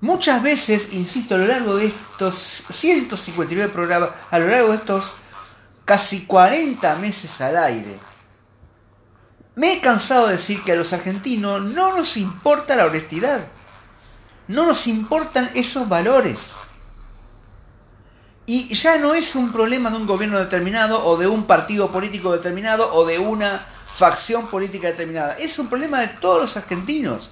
Muchas 0.00 0.42
veces, 0.42 0.92
insisto, 0.92 1.34
a 1.34 1.38
lo 1.38 1.46
largo 1.46 1.76
de 1.76 1.86
estos 1.86 2.36
159 2.68 3.72
programas, 3.72 4.10
a 4.30 4.38
lo 4.38 4.46
largo 4.48 4.68
de 4.68 4.76
estos 4.76 5.16
casi 5.84 6.26
40 6.26 6.96
meses 6.96 7.40
al 7.40 7.56
aire, 7.56 7.98
me 9.54 9.72
he 9.72 9.80
cansado 9.80 10.26
de 10.26 10.32
decir 10.32 10.62
que 10.62 10.72
a 10.72 10.76
los 10.76 10.92
argentinos 10.92 11.62
no 11.62 11.96
nos 11.96 12.18
importa 12.18 12.76
la 12.76 12.86
honestidad, 12.86 13.40
no 14.48 14.66
nos 14.66 14.86
importan 14.86 15.50
esos 15.54 15.88
valores. 15.88 16.56
Y 18.46 18.72
ya 18.74 18.96
no 18.98 19.14
es 19.14 19.34
un 19.34 19.52
problema 19.52 19.90
de 19.90 19.96
un 19.96 20.06
gobierno 20.06 20.38
determinado 20.38 21.04
o 21.04 21.16
de 21.16 21.26
un 21.26 21.46
partido 21.46 21.90
político 21.90 22.32
determinado 22.32 22.94
o 22.94 23.04
de 23.04 23.18
una 23.18 23.66
facción 23.92 24.46
política 24.46 24.86
determinada. 24.88 25.34
Es 25.34 25.58
un 25.58 25.68
problema 25.68 26.00
de 26.00 26.08
todos 26.08 26.40
los 26.40 26.56
argentinos. 26.56 27.30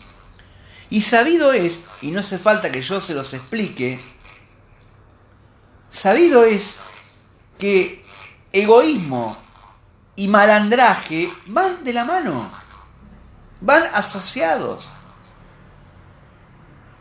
Y 0.91 1.03
sabido 1.03 1.53
es, 1.53 1.85
y 2.03 2.11
no 2.11 2.21
hace 2.21 2.39
falta 2.39 2.71
que 2.71 2.83
yo 2.83 3.01
se 3.01 3.15
los 3.15 3.33
explique, 3.33 4.01
sabido 5.89 6.45
es 6.45 6.81
que 7.59 8.05
egoísmo 8.53 9.37
y 10.17 10.29
malandraje 10.29 11.33
van 11.47 11.85
de 11.85 11.93
la 11.93 12.05
mano, 12.05 12.51
van 13.61 13.85
asociados. 13.93 14.89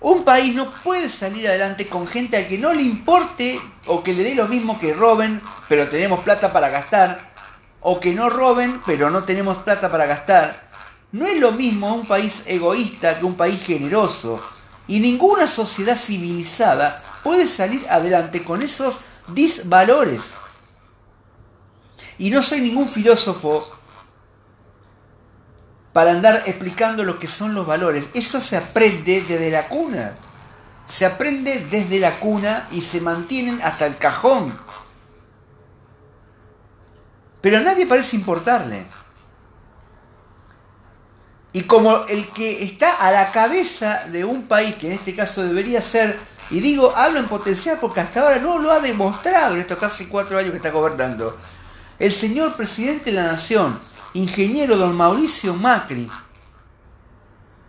Un 0.03 0.25
país 0.25 0.53
no 0.53 0.69
puede 0.69 1.07
salir 1.07 1.47
adelante 1.47 1.87
con 1.87 2.05
gente 2.07 2.35
al 2.35 2.49
que 2.49 2.57
no 2.57 2.73
le 2.73 2.81
importe 2.81 3.57
o 3.87 4.03
que 4.03 4.11
le 4.11 4.25
dé 4.25 4.35
lo 4.35 4.49
mismo 4.49 4.77
que 4.77 4.93
roben, 4.93 5.41
pero 5.69 5.87
tenemos 5.87 6.19
plata 6.19 6.51
para 6.51 6.67
gastar, 6.67 7.21
o 7.79 8.01
que 8.01 8.11
no 8.13 8.29
roben, 8.29 8.81
pero 8.85 9.09
no 9.09 9.23
tenemos 9.23 9.57
plata 9.59 9.89
para 9.89 10.05
gastar, 10.05 10.61
No 11.13 11.25
es 11.27 11.39
lo 11.39 11.51
mismo 11.51 11.93
un 11.93 12.05
país 12.05 12.43
egoísta 12.47 13.19
que 13.19 13.25
un 13.25 13.35
país 13.35 13.63
generoso. 13.63 14.43
Y 14.87 14.99
ninguna 14.99 15.45
sociedad 15.47 15.95
civilizada 15.95 17.01
puede 17.23 17.45
salir 17.45 17.85
adelante 17.87 18.43
con 18.43 18.61
esos 18.63 18.99
disvalores. 19.27 20.33
Y 22.17 22.31
no 22.31 22.41
soy 22.41 22.61
ningún 22.61 22.87
filósofo 22.87 23.63
para 25.93 26.11
andar 26.11 26.43
explicando 26.47 27.03
lo 27.03 27.19
que 27.19 27.27
son 27.27 27.53
los 27.53 27.65
valores. 27.65 28.09
Eso 28.13 28.41
se 28.41 28.57
aprende 28.57 29.21
desde 29.21 29.51
la 29.51 29.67
cuna. 29.67 30.15
Se 30.87 31.05
aprende 31.05 31.65
desde 31.69 31.99
la 31.99 32.19
cuna 32.19 32.67
y 32.71 32.81
se 32.81 32.99
mantienen 32.99 33.61
hasta 33.61 33.85
el 33.85 33.97
cajón. 33.97 34.53
Pero 37.41 37.57
a 37.57 37.61
nadie 37.61 37.85
parece 37.85 38.15
importarle. 38.15 38.85
Y 41.55 41.63
como 41.63 42.05
el 42.07 42.29
que 42.29 42.63
está 42.63 42.95
a 42.95 43.11
la 43.11 43.31
cabeza 43.31 44.05
de 44.11 44.25
un 44.25 44.47
país, 44.47 44.73
que 44.75 44.87
en 44.87 44.93
este 44.93 45.15
caso 45.15 45.43
debería 45.43 45.81
ser, 45.81 46.19
y 46.49 46.59
digo, 46.59 46.91
hablo 46.95 47.19
en 47.19 47.27
potencial 47.27 47.77
porque 47.79 47.99
hasta 47.99 48.21
ahora 48.21 48.39
no 48.39 48.57
lo 48.57 48.71
ha 48.71 48.79
demostrado 48.79 49.53
en 49.53 49.61
estos 49.61 49.77
casi 49.77 50.07
cuatro 50.07 50.39
años 50.39 50.49
que 50.49 50.57
está 50.57 50.71
gobernando, 50.71 51.37
el 51.99 52.11
señor 52.11 52.55
presidente 52.55 53.11
de 53.11 53.17
la 53.17 53.27
nación, 53.27 53.79
ingeniero 54.13 54.77
don 54.77 54.95
Mauricio 54.95 55.53
Macri, 55.53 56.09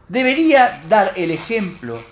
debería 0.08 0.82
dar 0.88 1.12
el 1.16 1.30
ejemplo. 1.30 2.02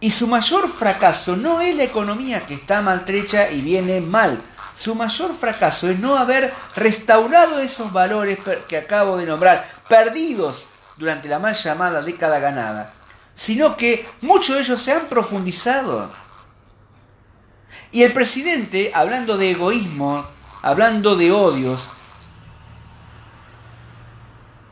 Y 0.00 0.10
su 0.10 0.26
mayor 0.26 0.68
fracaso 0.68 1.36
no 1.36 1.60
es 1.60 1.74
la 1.74 1.84
economía 1.84 2.44
que 2.46 2.54
está 2.54 2.82
maltrecha 2.82 3.50
y 3.50 3.62
viene 3.62 4.00
mal. 4.00 4.40
Su 4.74 4.94
mayor 4.94 5.34
fracaso 5.34 5.88
es 5.88 5.98
no 5.98 6.16
haber 6.16 6.52
restaurado 6.76 7.60
esos 7.60 7.92
valores 7.92 8.38
que 8.68 8.76
acabo 8.76 9.16
de 9.16 9.24
nombrar, 9.24 9.66
perdidos 9.88 10.68
durante 10.96 11.28
la 11.28 11.38
mal 11.38 11.54
llamada 11.54 12.02
década 12.02 12.38
ganada, 12.38 12.92
sino 13.34 13.76
que 13.76 14.06
muchos 14.20 14.56
de 14.56 14.62
ellos 14.62 14.82
se 14.82 14.92
han 14.92 15.06
profundizado. 15.06 16.12
Y 17.92 18.02
el 18.02 18.12
presidente, 18.12 18.90
hablando 18.92 19.36
de 19.36 19.52
egoísmo, 19.52 20.26
hablando 20.62 21.16
de 21.16 21.30
odios, 21.30 21.90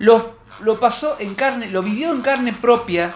lo, 0.03 0.37
lo 0.63 0.81
pasó 0.81 1.17
en 1.21 1.37
carne, 1.37 1.71
lo 1.71 1.81
vivió 1.81 2.11
en 2.11 2.23
carne 2.23 2.53
propia 2.53 3.15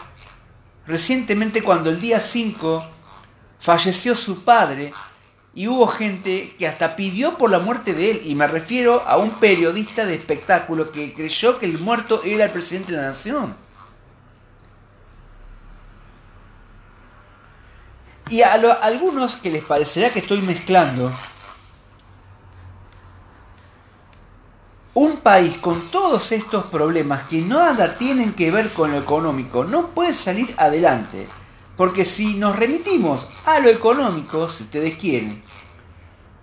recientemente 0.86 1.60
cuando 1.60 1.90
el 1.90 2.00
día 2.00 2.20
5 2.20 2.86
falleció 3.58 4.14
su 4.14 4.44
padre 4.44 4.94
y 5.52 5.66
hubo 5.66 5.88
gente 5.88 6.54
que 6.56 6.68
hasta 6.68 6.94
pidió 6.94 7.36
por 7.38 7.50
la 7.50 7.58
muerte 7.58 7.92
de 7.92 8.12
él, 8.12 8.20
y 8.24 8.36
me 8.36 8.46
refiero 8.46 9.02
a 9.04 9.16
un 9.16 9.30
periodista 9.40 10.04
de 10.04 10.14
espectáculo 10.14 10.92
que 10.92 11.12
creyó 11.12 11.58
que 11.58 11.66
el 11.66 11.78
muerto 11.78 12.22
era 12.22 12.44
el 12.44 12.50
presidente 12.52 12.92
de 12.92 12.98
la 12.98 13.08
nación. 13.08 13.56
Y 18.28 18.42
a, 18.42 18.52
a 18.52 18.72
algunos 18.82 19.34
que 19.36 19.50
les 19.50 19.64
parecerá 19.64 20.12
que 20.12 20.20
estoy 20.20 20.40
mezclando, 20.42 21.10
Un 24.96 25.18
país 25.18 25.58
con 25.58 25.90
todos 25.90 26.32
estos 26.32 26.64
problemas 26.68 27.28
que 27.28 27.42
nada 27.42 27.98
tienen 27.98 28.32
que 28.32 28.50
ver 28.50 28.72
con 28.72 28.92
lo 28.92 28.98
económico 28.98 29.62
no 29.62 29.88
puede 29.88 30.14
salir 30.14 30.54
adelante. 30.56 31.28
Porque 31.76 32.06
si 32.06 32.32
nos 32.32 32.56
remitimos 32.56 33.28
a 33.44 33.60
lo 33.60 33.68
económico, 33.68 34.48
si 34.48 34.62
ustedes 34.62 34.96
quieren, 34.96 35.42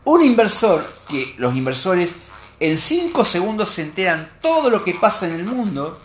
un 0.03 0.24
inversor, 0.24 0.88
que 1.10 1.33
los 1.39 1.55
inversores 1.55 2.13
en 2.60 2.77
5 2.77 3.25
segundos 3.25 3.69
se 3.69 3.81
enteran 3.81 4.29
todo 4.39 4.69
lo 4.69 4.83
que 4.83 4.93
pasa 4.93 5.25
en 5.27 5.33
el 5.33 5.45
mundo, 5.45 6.00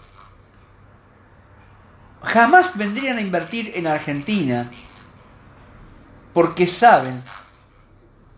jamás 2.22 2.78
vendrían 2.78 3.18
a 3.18 3.20
invertir 3.20 3.72
en 3.74 3.86
Argentina 3.86 4.70
porque 6.32 6.66
saben 6.66 7.22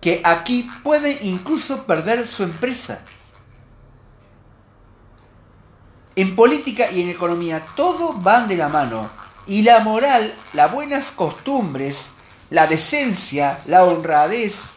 que 0.01 0.21
aquí 0.25 0.69
pueden 0.83 1.17
incluso 1.23 1.85
perder 1.85 2.27
su 2.27 2.43
empresa. 2.43 3.05
En 6.21 6.37
política 6.37 6.91
y 6.91 7.01
en 7.01 7.09
economía 7.09 7.65
todo 7.75 8.13
van 8.13 8.47
de 8.47 8.55
la 8.55 8.69
mano. 8.69 9.11
Y 9.47 9.63
la 9.63 9.81
moral, 9.81 10.39
las 10.53 10.71
buenas 10.71 11.13
costumbres, 11.13 12.11
la 12.51 12.67
decencia, 12.67 13.59
la 13.65 13.85
honradez, 13.85 14.75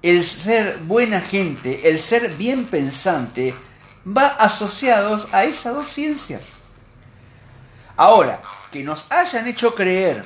el 0.00 0.24
ser 0.24 0.78
buena 0.84 1.20
gente, 1.20 1.90
el 1.90 1.98
ser 1.98 2.34
bien 2.36 2.64
pensante, 2.64 3.54
va 4.06 4.28
asociados 4.28 5.28
a 5.32 5.44
esas 5.44 5.74
dos 5.74 5.86
ciencias. 5.86 6.52
Ahora, 7.98 8.40
que 8.72 8.82
nos 8.82 9.04
hayan 9.10 9.46
hecho 9.48 9.74
creer 9.74 10.24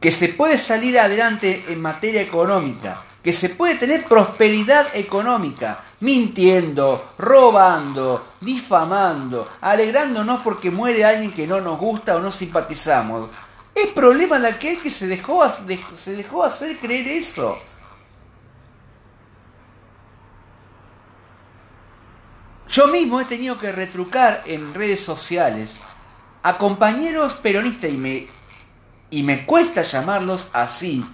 que 0.00 0.10
se 0.10 0.30
puede 0.30 0.58
salir 0.58 0.98
adelante 0.98 1.66
en 1.68 1.80
materia 1.80 2.20
económica, 2.20 3.00
que 3.22 3.32
se 3.32 3.50
puede 3.50 3.74
tener 3.74 4.04
prosperidad 4.04 4.86
económica, 4.94 5.80
mintiendo, 6.00 7.12
robando, 7.18 8.28
difamando, 8.40 9.48
alegrándonos 9.60 10.40
porque 10.42 10.70
muere 10.70 11.04
alguien 11.04 11.32
que 11.32 11.46
no 11.46 11.60
nos 11.60 11.78
gusta 11.78 12.16
o 12.16 12.20
no 12.20 12.30
simpatizamos. 12.30 13.28
Es 13.74 13.88
problema 13.88 14.38
de 14.38 14.48
aquel 14.48 14.80
que 14.80 14.90
se 14.90 15.06
dejó, 15.06 15.48
se 15.48 16.16
dejó 16.16 16.44
hacer 16.44 16.78
creer 16.78 17.08
eso. 17.08 17.58
Yo 22.68 22.86
mismo 22.88 23.20
he 23.20 23.24
tenido 23.24 23.58
que 23.58 23.72
retrucar 23.72 24.42
en 24.46 24.74
redes 24.74 25.00
sociales 25.00 25.80
a 26.42 26.58
compañeros 26.58 27.34
peronistas 27.34 27.90
y 27.90 27.96
me, 27.96 28.28
y 29.10 29.22
me 29.22 29.46
cuesta 29.46 29.82
llamarlos 29.82 30.48
así, 30.52 31.04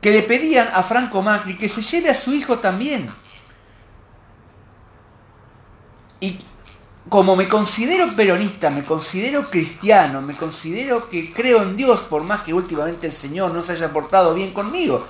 que 0.00 0.10
le 0.10 0.22
pedían 0.22 0.68
a 0.72 0.82
Franco 0.82 1.22
Macri 1.22 1.56
que 1.56 1.68
se 1.68 1.82
lleve 1.82 2.10
a 2.10 2.14
su 2.14 2.32
hijo 2.32 2.58
también. 2.58 3.10
Y 6.20 6.38
como 7.08 7.36
me 7.36 7.48
considero 7.48 8.08
peronista, 8.14 8.70
me 8.70 8.84
considero 8.84 9.44
cristiano, 9.44 10.20
me 10.20 10.36
considero 10.36 11.08
que 11.08 11.32
creo 11.32 11.62
en 11.62 11.76
Dios, 11.76 12.02
por 12.02 12.22
más 12.22 12.42
que 12.42 12.52
últimamente 12.52 13.06
el 13.06 13.12
Señor 13.12 13.52
no 13.52 13.62
se 13.62 13.72
haya 13.72 13.92
portado 13.92 14.34
bien 14.34 14.52
conmigo, 14.52 15.06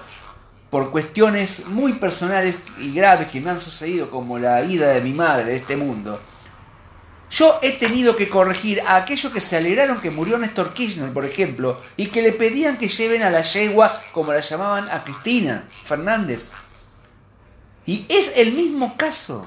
por 0.70 0.90
cuestiones 0.90 1.66
muy 1.66 1.94
personales 1.94 2.58
y 2.78 2.92
graves 2.92 3.28
que 3.28 3.40
me 3.40 3.50
han 3.50 3.60
sucedido, 3.60 4.10
como 4.10 4.38
la 4.38 4.62
ida 4.62 4.88
de 4.90 5.00
mi 5.00 5.12
madre 5.12 5.52
de 5.52 5.56
este 5.56 5.76
mundo. 5.76 6.20
Yo 7.30 7.58
he 7.62 7.72
tenido 7.72 8.16
que 8.16 8.28
corregir 8.28 8.80
a 8.86 8.96
aquellos 8.96 9.32
que 9.32 9.40
se 9.40 9.56
alegraron 9.56 10.00
que 10.00 10.10
murió 10.10 10.38
Néstor 10.38 10.72
Kirchner, 10.72 11.12
por 11.12 11.24
ejemplo, 11.24 11.80
y 11.96 12.06
que 12.06 12.22
le 12.22 12.32
pedían 12.32 12.78
que 12.78 12.88
lleven 12.88 13.22
a 13.22 13.30
la 13.30 13.42
yegua, 13.42 14.02
como 14.12 14.32
la 14.32 14.40
llamaban 14.40 14.88
a 14.88 15.04
Cristina 15.04 15.64
Fernández. 15.84 16.52
Y 17.84 18.06
es 18.08 18.32
el 18.36 18.52
mismo 18.52 18.96
caso. 18.96 19.46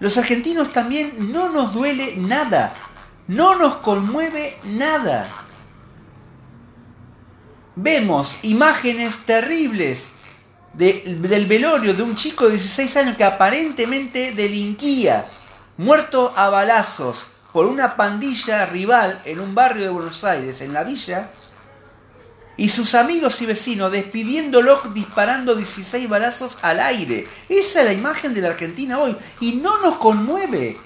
Los 0.00 0.18
argentinos 0.18 0.72
también 0.72 1.32
no 1.32 1.48
nos 1.48 1.72
duele 1.72 2.16
nada, 2.16 2.74
no 3.28 3.54
nos 3.56 3.76
conmueve 3.76 4.58
nada. 4.64 5.30
Vemos 7.76 8.38
imágenes 8.42 9.18
terribles 9.26 10.10
del 10.74 11.46
velorio 11.46 11.94
de 11.94 12.02
un 12.02 12.16
chico 12.16 12.44
de 12.44 12.52
16 12.52 12.96
años 12.96 13.16
que 13.16 13.24
aparentemente 13.24 14.32
delinquía, 14.32 15.26
muerto 15.76 16.32
a 16.36 16.48
balazos 16.48 17.26
por 17.52 17.66
una 17.66 17.96
pandilla 17.96 18.64
rival 18.66 19.20
en 19.24 19.40
un 19.40 19.54
barrio 19.54 19.84
de 19.84 19.90
Buenos 19.90 20.24
Aires, 20.24 20.60
en 20.62 20.72
la 20.72 20.84
villa, 20.84 21.30
y 22.56 22.68
sus 22.68 22.94
amigos 22.94 23.40
y 23.42 23.46
vecinos 23.46 23.90
despidiéndolo 23.90 24.80
disparando 24.94 25.54
16 25.54 26.08
balazos 26.08 26.58
al 26.62 26.80
aire. 26.80 27.26
Esa 27.48 27.80
es 27.80 27.86
la 27.86 27.92
imagen 27.92 28.34
de 28.34 28.40
la 28.40 28.48
Argentina 28.48 28.98
hoy 28.98 29.16
y 29.40 29.52
no 29.52 29.80
nos 29.80 29.96
conmueve. 29.96 30.78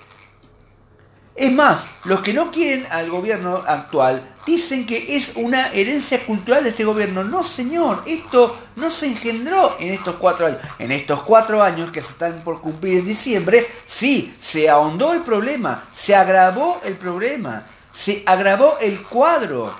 Es 1.36 1.52
más, 1.52 1.90
los 2.04 2.20
que 2.20 2.32
no 2.32 2.50
quieren 2.50 2.86
al 2.90 3.10
gobierno 3.10 3.62
actual 3.66 4.22
dicen 4.46 4.86
que 4.86 5.16
es 5.16 5.32
una 5.36 5.70
herencia 5.72 6.24
cultural 6.24 6.64
de 6.64 6.70
este 6.70 6.84
gobierno. 6.84 7.24
No, 7.24 7.42
señor, 7.42 8.02
esto 8.06 8.56
no 8.76 8.90
se 8.90 9.08
engendró 9.08 9.76
en 9.78 9.92
estos 9.92 10.14
cuatro 10.14 10.46
años. 10.46 10.60
En 10.78 10.92
estos 10.92 11.22
cuatro 11.24 11.62
años 11.62 11.90
que 11.90 12.00
se 12.00 12.12
están 12.12 12.42
por 12.42 12.62
cumplir 12.62 13.00
en 13.00 13.06
diciembre, 13.06 13.66
sí, 13.84 14.34
se 14.40 14.70
ahondó 14.70 15.12
el 15.12 15.20
problema, 15.20 15.84
se 15.92 16.16
agravó 16.16 16.80
el 16.84 16.94
problema, 16.94 17.66
se 17.92 18.22
agravó 18.24 18.78
el 18.80 19.02
cuadro. 19.02 19.74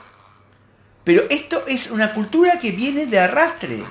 Pero 1.04 1.22
esto 1.30 1.64
es 1.66 1.90
una 1.90 2.12
cultura 2.12 2.58
que 2.58 2.72
viene 2.72 3.06
de 3.06 3.18
arrastre. 3.18 3.82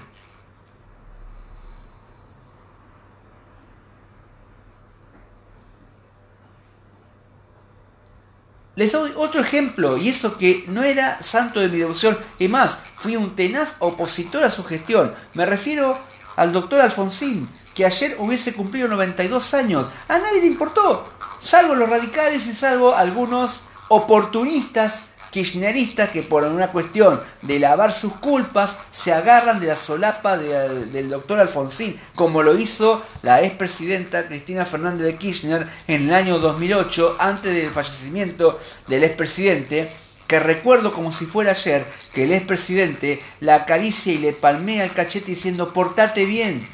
Les 8.76 8.92
doy 8.92 9.12
otro 9.16 9.40
ejemplo, 9.40 9.98
y 9.98 10.10
eso 10.10 10.38
que 10.38 10.66
no 10.68 10.84
era 10.84 11.22
santo 11.24 11.62
de 11.62 11.70
mi 11.70 11.78
devoción, 11.78 12.18
es 12.38 12.50
más, 12.50 12.80
fui 12.96 13.16
un 13.16 13.36
tenaz 13.36 13.78
opositor 13.80 14.44
a 14.44 14.50
su 14.50 14.66
gestión. 14.66 15.14
Me 15.34 15.46
refiero 15.46 15.98
al 16.36 16.52
doctor 16.52 16.82
Alfonsín, 16.82 17.48
que 17.74 17.86
ayer 17.86 18.18
hubiese 18.20 18.54
cumplido 18.54 18.90
92 18.90 19.54
años. 19.54 19.90
A 20.10 20.18
nadie 20.18 20.42
le 20.42 20.48
importó, 20.48 21.10
salvo 21.40 21.76
los 21.76 21.90
radicales 21.90 22.48
y 22.48 22.54
salvo 22.54 22.96
algunos 22.96 23.64
oportunistas 23.88 25.04
kirchneristas 25.36 26.12
que 26.12 26.24
por 26.24 26.46
una 26.46 26.70
cuestión 26.70 27.20
de 27.42 27.60
lavar 27.60 27.92
sus 27.92 28.14
culpas 28.14 28.78
se 28.90 29.12
agarran 29.12 29.60
de 29.60 29.68
la 29.68 29.76
solapa 29.76 30.38
del 30.38 31.10
doctor 31.10 31.42
Alfonsín, 31.42 32.00
como 32.16 32.42
lo 32.42 32.58
hizo 32.58 33.04
la 33.22 33.42
expresidenta 33.42 34.28
Cristina 34.28 34.66
Fernández 34.66 35.06
de 35.06 35.18
Kirchner 35.18 35.68
en 35.90 36.04
el 36.04 36.16
año 36.16 36.40
2008, 36.40 37.18
antes 37.20 37.54
del 37.54 37.70
fallecimiento 37.70 38.58
del 38.88 39.04
expresidente, 39.04 39.92
que 40.26 40.40
recuerdo 40.40 40.94
como 40.94 41.12
si 41.12 41.26
fuera 41.26 41.52
ayer 41.52 41.86
que 42.14 42.24
el 42.24 42.32
expresidente 42.32 43.22
la 43.42 43.56
acaricia 43.56 44.14
y 44.14 44.20
le 44.20 44.32
palmea 44.32 44.86
el 44.86 44.94
cachete 44.94 45.28
diciendo 45.28 45.74
portate 45.74 46.26
bien, 46.26 46.66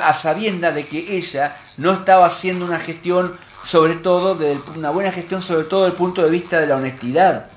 a 0.00 0.14
sabienda 0.14 0.70
de 0.70 0.86
que 0.86 1.16
ella 1.16 1.56
no 1.76 1.92
estaba 1.92 2.26
haciendo 2.26 2.64
una 2.64 2.78
gestión 2.78 3.36
sobre 3.62 3.96
todo 3.96 4.34
de 4.34 4.60
una 4.76 4.90
buena 4.90 5.12
gestión 5.12 5.42
sobre 5.42 5.64
todo 5.64 5.84
desde 5.84 5.92
el 5.92 5.98
punto 5.98 6.22
de 6.22 6.30
vista 6.30 6.60
de 6.60 6.66
la 6.66 6.76
honestidad. 6.76 7.50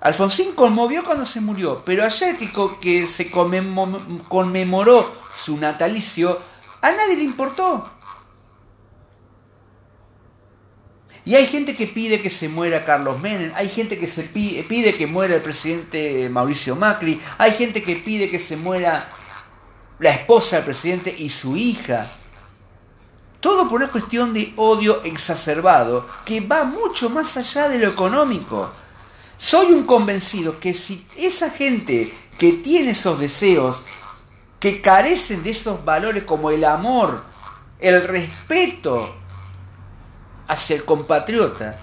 Alfonsín 0.00 0.52
conmovió 0.52 1.04
cuando 1.04 1.24
se 1.26 1.40
murió, 1.40 1.82
pero 1.84 2.04
ayer 2.04 2.36
que, 2.36 2.50
que 2.80 3.06
se 3.06 3.30
conmemoró 3.30 5.14
su 5.34 5.58
natalicio, 5.58 6.40
a 6.80 6.90
nadie 6.90 7.16
le 7.16 7.22
importó. 7.22 7.88
Y 11.26 11.34
hay 11.34 11.46
gente 11.46 11.76
que 11.76 11.86
pide 11.86 12.22
que 12.22 12.30
se 12.30 12.48
muera 12.48 12.84
Carlos 12.84 13.20
Menem, 13.20 13.52
hay 13.54 13.68
gente 13.68 13.98
que 13.98 14.06
se 14.06 14.22
pide 14.22 14.94
que 14.94 15.06
muera 15.06 15.34
el 15.34 15.42
presidente 15.42 16.28
Mauricio 16.30 16.76
Macri, 16.76 17.20
hay 17.36 17.52
gente 17.52 17.82
que 17.82 17.96
pide 17.96 18.30
que 18.30 18.38
se 18.38 18.56
muera 18.56 19.06
la 19.98 20.10
esposa 20.10 20.56
del 20.56 20.64
presidente 20.64 21.14
y 21.16 21.28
su 21.28 21.56
hija. 21.56 22.10
Todo 23.40 23.68
por 23.68 23.80
una 23.80 23.90
cuestión 23.90 24.34
de 24.34 24.52
odio 24.56 25.02
exacerbado 25.02 26.06
que 26.24 26.40
va 26.40 26.64
mucho 26.64 27.08
más 27.08 27.36
allá 27.38 27.68
de 27.68 27.78
lo 27.78 27.88
económico. 27.88 28.70
Soy 29.38 29.72
un 29.72 29.84
convencido 29.84 30.60
que 30.60 30.74
si 30.74 31.06
esa 31.16 31.48
gente 31.50 32.14
que 32.38 32.52
tiene 32.52 32.90
esos 32.90 33.18
deseos, 33.18 33.86
que 34.58 34.82
carecen 34.82 35.42
de 35.42 35.50
esos 35.50 35.82
valores 35.86 36.24
como 36.24 36.50
el 36.50 36.64
amor, 36.64 37.22
el 37.78 38.06
respeto 38.06 39.14
hacia 40.46 40.76
el 40.76 40.84
compatriota, 40.84 41.80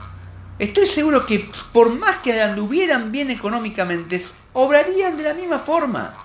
estoy 0.60 0.86
seguro 0.86 1.26
que 1.26 1.50
por 1.74 1.90
más 1.90 2.18
que 2.18 2.40
anduvieran 2.40 3.12
bien 3.12 3.32
económicamente, 3.32 4.22
obrarían 4.54 5.18
de 5.18 5.24
la 5.24 5.34
misma 5.34 5.58
forma. 5.58 6.16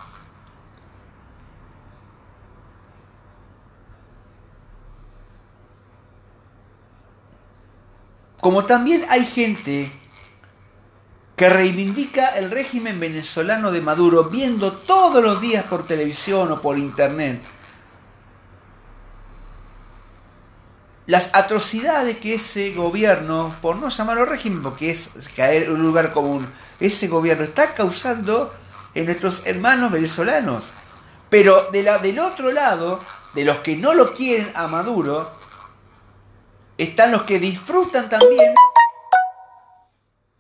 Como 8.43 8.65
también 8.65 9.07
hay 9.09 9.25
gente 9.25 9.93
que 11.37 11.49
reivindica 11.49 12.31
el 12.31 12.51
régimen 12.51 12.99
venezolano 12.99 13.71
de 13.71 13.81
Maduro 13.81 14.25
viendo 14.25 14.73
todos 14.73 15.23
los 15.23 15.41
días 15.41 15.63
por 15.67 15.87
televisión 15.87 16.51
o 16.51 16.61
por 16.61 16.77
internet 16.77 17.41
las 21.07 21.31
atrocidades 21.35 22.19
que 22.19 22.35
ese 22.35 22.73
gobierno, 22.73 23.55
por 23.63 23.77
no 23.77 23.91
llamarlo 23.91 24.25
régimen, 24.25 24.61
porque 24.61 24.91
es 24.91 25.31
caer 25.37 25.63
en 25.63 25.75
un 25.75 25.83
lugar 25.85 26.13
común, 26.13 26.49
ese 26.81 27.07
gobierno 27.07 27.45
está 27.45 27.75
causando 27.75 28.53
en 28.95 29.05
nuestros 29.05 29.47
hermanos 29.47 29.93
venezolanos. 29.93 30.73
Pero 31.31 31.69
de 31.71 31.85
la, 31.85 31.99
del 31.99 32.19
otro 32.19 32.51
lado, 32.51 33.01
de 33.35 33.45
los 33.45 33.59
que 33.59 33.77
no 33.77 33.95
lo 33.95 34.15
quieren 34.15 34.51
a 34.57 34.67
Maduro, 34.67 35.42
están 36.83 37.13
los 37.13 37.23
que 37.23 37.39
disfrutan 37.39 38.09
también 38.09 38.55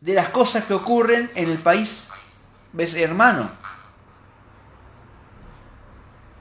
de 0.00 0.14
las 0.14 0.30
cosas 0.30 0.64
que 0.64 0.74
ocurren 0.74 1.30
en 1.34 1.50
el 1.50 1.58
país 1.58 2.12
¿ves, 2.72 2.94
hermano. 2.94 3.50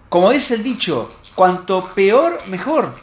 Como 0.10 0.30
dice 0.32 0.56
el 0.56 0.64
dicho, 0.64 1.12
cuanto 1.36 1.94
peor, 1.94 2.48
mejor. 2.48 2.94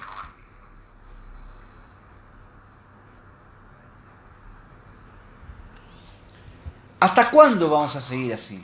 ¿Hasta 7.00 7.30
cuándo 7.30 7.70
vamos 7.70 7.94
a 7.96 8.02
seguir 8.02 8.34
así? 8.34 8.62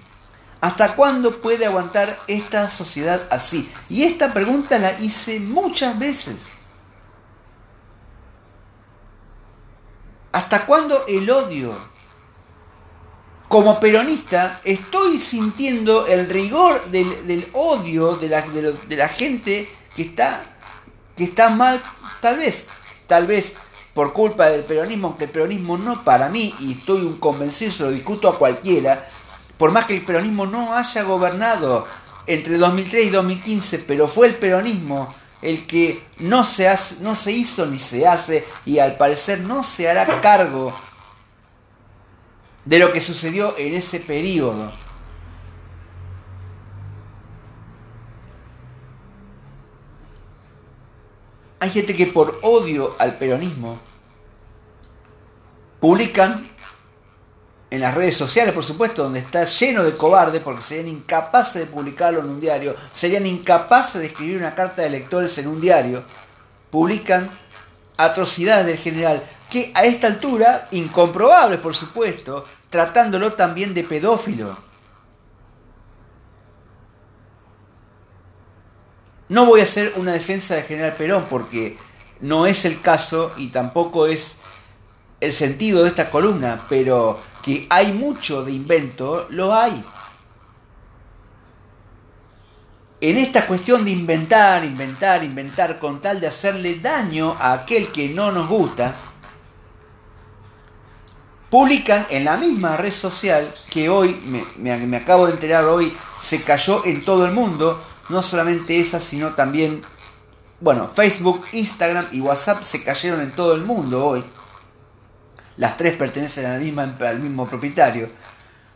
¿Hasta 0.61 0.97
cuándo 0.97 1.40
puede 1.40 1.66
aguantar 1.66 2.18
esta 2.27 2.68
sociedad 2.68 3.23
así? 3.31 3.70
Y 3.88 4.03
esta 4.03 4.33
pregunta 4.33 4.79
la 4.79 4.99
hice 4.99 5.38
muchas 5.40 5.99
veces. 5.99 6.53
¿Hasta 10.35 10.66
cuándo 10.66 11.05
el 11.07 11.31
odio? 11.31 11.73
Como 13.47 13.79
peronista 13.79 14.61
estoy 14.64 15.20
sintiendo 15.20 16.09
el 16.09 16.29
rigor 16.29 16.87
del, 16.87 17.49
odio 17.53 18.16
de 18.16 18.29
la, 18.29 18.42
de, 18.42 18.97
la, 18.97 19.09
gente 19.09 19.70
que 19.94 20.03
está, 20.03 20.44
que 21.16 21.23
está 21.23 21.51
mal, 21.51 21.81
tal 22.20 22.38
vez, 22.38 22.66
tal 23.07 23.29
vez 23.29 23.55
por 23.94 24.12
culpa 24.12 24.47
del 24.47 24.64
peronismo, 24.64 25.07
aunque 25.07 25.27
el 25.27 25.31
peronismo 25.31 25.79
no 25.79 26.03
para 26.03 26.29
mí, 26.31 26.53
y 26.59 26.73
estoy 26.73 27.03
un 27.03 27.18
convencido, 27.18 27.70
se 27.70 27.85
lo 27.85 27.92
discuto 27.92 28.29
a 28.29 28.37
cualquiera, 28.37 29.09
por 29.57 29.70
más 29.70 29.85
que 29.85 29.94
el 29.94 30.05
peronismo 30.05 30.47
no 30.47 30.75
haya 30.75 31.05
gobernado 31.05 31.87
entre 32.27 32.59
2003 32.59 33.07
y 33.07 33.11
2015, 33.11 33.79
pero 33.87 34.09
fue 34.09 34.27
el 34.27 34.35
peronismo 34.35 35.14
el 35.42 35.66
que 35.66 36.03
no 36.18 36.44
se, 36.44 36.73
no 37.01 37.14
se 37.14 37.33
hizo 37.33 37.66
ni 37.66 37.79
se 37.79 38.07
hace 38.07 38.47
y 38.64 38.79
al 38.79 38.97
parecer 38.97 39.40
no 39.40 39.62
se 39.62 39.88
hará 39.88 40.20
cargo 40.20 40.75
de 42.64 42.79
lo 42.79 42.92
que 42.92 43.01
sucedió 43.01 43.57
en 43.59 43.75
ese 43.75 44.01
periodo. 44.01 44.73
Hay 51.61 51.70
gente 51.70 51.94
que 51.94 52.07
por 52.07 52.40
odio 52.42 52.94
al 52.99 53.16
peronismo 53.16 53.79
publican 55.81 56.54
en 57.75 57.81
las 57.81 57.93
redes 57.93 58.17
sociales, 58.17 58.55
por 58.55 58.63
supuesto, 58.63 59.03
donde 59.03 59.19
está 59.19 59.45
lleno 59.45 59.83
de 59.83 59.97
cobardes, 59.97 60.41
porque 60.41 60.63
serían 60.63 60.87
incapaces 60.87 61.55
de 61.55 61.67
publicarlo 61.67 62.21
en 62.21 62.29
un 62.29 62.41
diario, 62.41 62.77
serían 62.93 63.27
incapaces 63.27 64.01
de 64.01 64.07
escribir 64.07 64.39
una 64.39 64.55
carta 64.55 64.83
de 64.83 64.91
lectores 64.91 65.37
en 65.39 65.49
un 65.49 65.61
diario, 65.61 66.05
publican 66.71 67.29
atrocidades 67.97 68.67
del 68.67 68.79
general, 68.79 69.25
que 69.51 69.73
a 69.75 69.85
esta 69.85 70.07
altura, 70.07 70.69
incomprobables 70.71 71.59
por 71.59 71.75
supuesto, 71.75 72.45
tratándolo 72.71 73.33
también 73.33 73.75
de 73.75 73.83
pedófilo. 73.83 74.57
No 79.29 79.47
voy 79.47 79.61
a 79.61 79.65
hacer 79.65 79.95
una 79.97 80.13
defensa 80.13 80.55
del 80.55 80.65
general 80.65 80.95
Perón 80.95 81.27
porque 81.29 81.77
no 82.21 82.47
es 82.47 82.65
el 82.67 82.81
caso 82.81 83.33
y 83.37 83.49
tampoco 83.49 84.07
es 84.07 84.37
el 85.21 85.33
sentido 85.33 85.83
de 85.83 85.89
esta 85.89 86.11
columna, 86.11 86.67
pero 86.69 87.19
que 87.44 87.66
hay 87.68 87.92
mucho 87.92 88.42
de 88.42 88.52
invento, 88.52 89.26
lo 89.28 89.54
hay. 89.54 89.85
En 93.02 93.18
esta 93.18 93.46
cuestión 93.46 93.85
de 93.85 93.90
inventar, 93.90 94.64
inventar, 94.64 95.22
inventar 95.22 95.78
con 95.78 96.00
tal 96.00 96.20
de 96.20 96.28
hacerle 96.28 96.78
daño 96.80 97.37
a 97.38 97.52
aquel 97.52 97.92
que 97.92 98.09
no 98.09 98.33
nos 98.33 98.48
gusta, 98.48 98.96
publican 101.50 102.07
en 102.09 102.24
la 102.24 102.38
misma 102.38 102.78
red 102.78 102.90
social 102.90 103.52
que 103.68 103.90
hoy, 103.90 104.18
me, 104.24 104.78
me, 104.78 104.96
acabo 104.96 105.26
de 105.26 105.35
enterar 105.35 105.66
hoy, 105.66 105.94
se 106.18 106.42
cayó 106.42 106.83
en 106.87 107.04
todo 107.04 107.26
el 107.26 107.33
mundo, 107.33 107.85
no 108.09 108.22
solamente 108.22 108.80
esa, 108.80 109.00
sino 109.00 109.35
también, 109.35 109.83
bueno, 110.61 110.88
Facebook, 110.88 111.44
Instagram 111.52 112.07
y 112.11 112.22
WhatsApp 112.22 112.62
se 112.62 112.83
cayeron 112.83 113.20
en 113.20 113.33
todo 113.33 113.54
el 113.54 113.61
mundo 113.61 114.07
hoy 114.07 114.24
las 115.57 115.77
tres 115.77 115.97
pertenecen 115.97 116.47
al 116.47 117.21
mismo 117.21 117.47
propietario, 117.47 118.09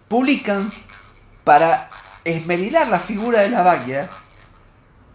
publican 0.09 0.73
para 1.45 1.91
esmerilar 2.25 2.89
la 2.89 3.01
figura 3.01 3.41
de 3.41 3.51
la 3.51 3.63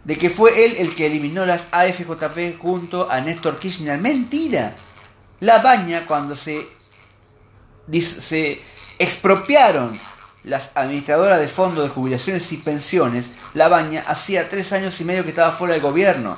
de 0.03 0.17
que 0.17 0.29
fue 0.29 0.65
él 0.65 0.75
el 0.79 0.95
que 0.95 1.05
eliminó 1.05 1.45
las 1.45 1.67
AFJP 1.71 2.59
junto 2.59 3.09
a 3.09 3.21
Néstor 3.21 3.59
Kirchner. 3.59 3.99
Mentira. 3.99 4.75
La 5.39 5.59
baña 5.59 6.05
cuando 6.05 6.35
se, 6.35 6.67
se 8.01 8.61
expropiaron 8.99 9.99
las 10.43 10.75
administradoras 10.75 11.39
de 11.39 11.47
fondos 11.47 11.85
de 11.85 11.89
jubilaciones 11.89 12.51
y 12.51 12.57
pensiones, 12.57 13.37
la 13.53 13.69
baña 13.69 14.03
hacía 14.07 14.49
tres 14.49 14.73
años 14.73 14.99
y 14.99 15.05
medio 15.05 15.23
que 15.23 15.29
estaba 15.29 15.53
fuera 15.53 15.73
del 15.73 15.83
gobierno. 15.83 16.37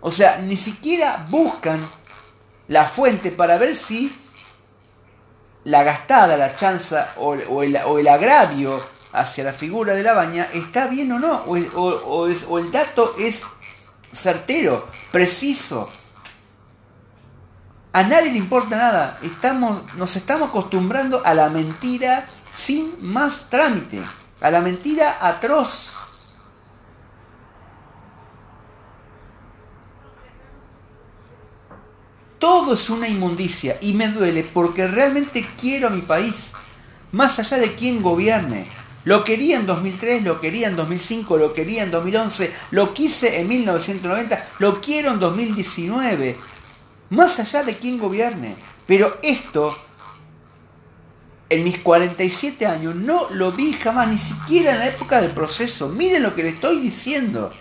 O 0.00 0.10
sea, 0.10 0.38
ni 0.38 0.56
siquiera 0.56 1.26
buscan 1.30 1.88
la 2.68 2.86
fuente 2.86 3.32
para 3.32 3.58
ver 3.58 3.74
si 3.74 4.14
la 5.64 5.82
gastada, 5.82 6.36
la 6.36 6.54
chanza 6.54 7.12
o, 7.16 7.34
el, 7.34 7.76
o 7.84 7.98
el, 7.98 8.08
agravio 8.08 8.82
hacia 9.12 9.44
la 9.44 9.52
figura 9.52 9.94
de 9.94 10.02
la 10.02 10.12
baña 10.12 10.48
está 10.52 10.86
bien 10.86 11.12
o 11.12 11.18
no, 11.18 11.44
o, 11.46 11.56
o 11.56 12.58
el 12.58 12.70
dato 12.70 13.14
es 13.18 13.44
certero, 14.12 14.86
preciso. 15.12 15.90
A 17.92 18.02
nadie 18.02 18.30
le 18.30 18.38
importa 18.38 18.76
nada. 18.76 19.18
Estamos, 19.22 19.82
nos 19.94 20.14
estamos 20.16 20.50
acostumbrando 20.50 21.22
a 21.24 21.34
la 21.34 21.48
mentira 21.48 22.26
sin 22.52 22.94
más 23.00 23.48
trámite, 23.50 24.02
a 24.40 24.50
la 24.50 24.60
mentira 24.60 25.18
atroz. 25.20 25.97
Todo 32.48 32.72
es 32.72 32.88
una 32.88 33.06
inmundicia 33.06 33.76
y 33.82 33.92
me 33.92 34.08
duele 34.08 34.42
porque 34.42 34.88
realmente 34.88 35.46
quiero 35.60 35.88
a 35.88 35.90
mi 35.90 36.00
país, 36.00 36.52
más 37.12 37.38
allá 37.38 37.58
de 37.58 37.74
quién 37.74 38.00
gobierne. 38.00 38.66
Lo 39.04 39.22
quería 39.22 39.56
en 39.56 39.66
2003, 39.66 40.22
lo 40.22 40.40
quería 40.40 40.68
en 40.68 40.74
2005, 40.74 41.36
lo 41.36 41.52
quería 41.52 41.82
en 41.82 41.90
2011, 41.90 42.50
lo 42.70 42.94
quise 42.94 43.38
en 43.38 43.48
1990, 43.48 44.48
lo 44.60 44.80
quiero 44.80 45.12
en 45.12 45.18
2019, 45.18 46.38
más 47.10 47.38
allá 47.38 47.64
de 47.64 47.76
quién 47.76 47.98
gobierne. 47.98 48.56
Pero 48.86 49.18
esto, 49.20 49.76
en 51.50 51.64
mis 51.64 51.78
47 51.80 52.64
años, 52.64 52.94
no 52.94 53.28
lo 53.28 53.52
vi 53.52 53.74
jamás, 53.74 54.08
ni 54.08 54.16
siquiera 54.16 54.72
en 54.72 54.78
la 54.78 54.86
época 54.88 55.20
del 55.20 55.32
proceso. 55.32 55.90
Miren 55.90 56.22
lo 56.22 56.34
que 56.34 56.44
le 56.44 56.48
estoy 56.48 56.80
diciendo. 56.80 57.52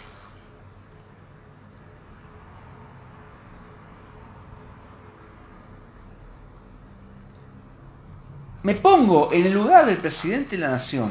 Me 8.68 8.76
pongo 8.76 9.32
en 9.32 9.46
el 9.46 9.54
lugar 9.54 9.86
del 9.86 9.96
presidente 9.96 10.58
de 10.58 10.64
la 10.64 10.68
nación, 10.68 11.10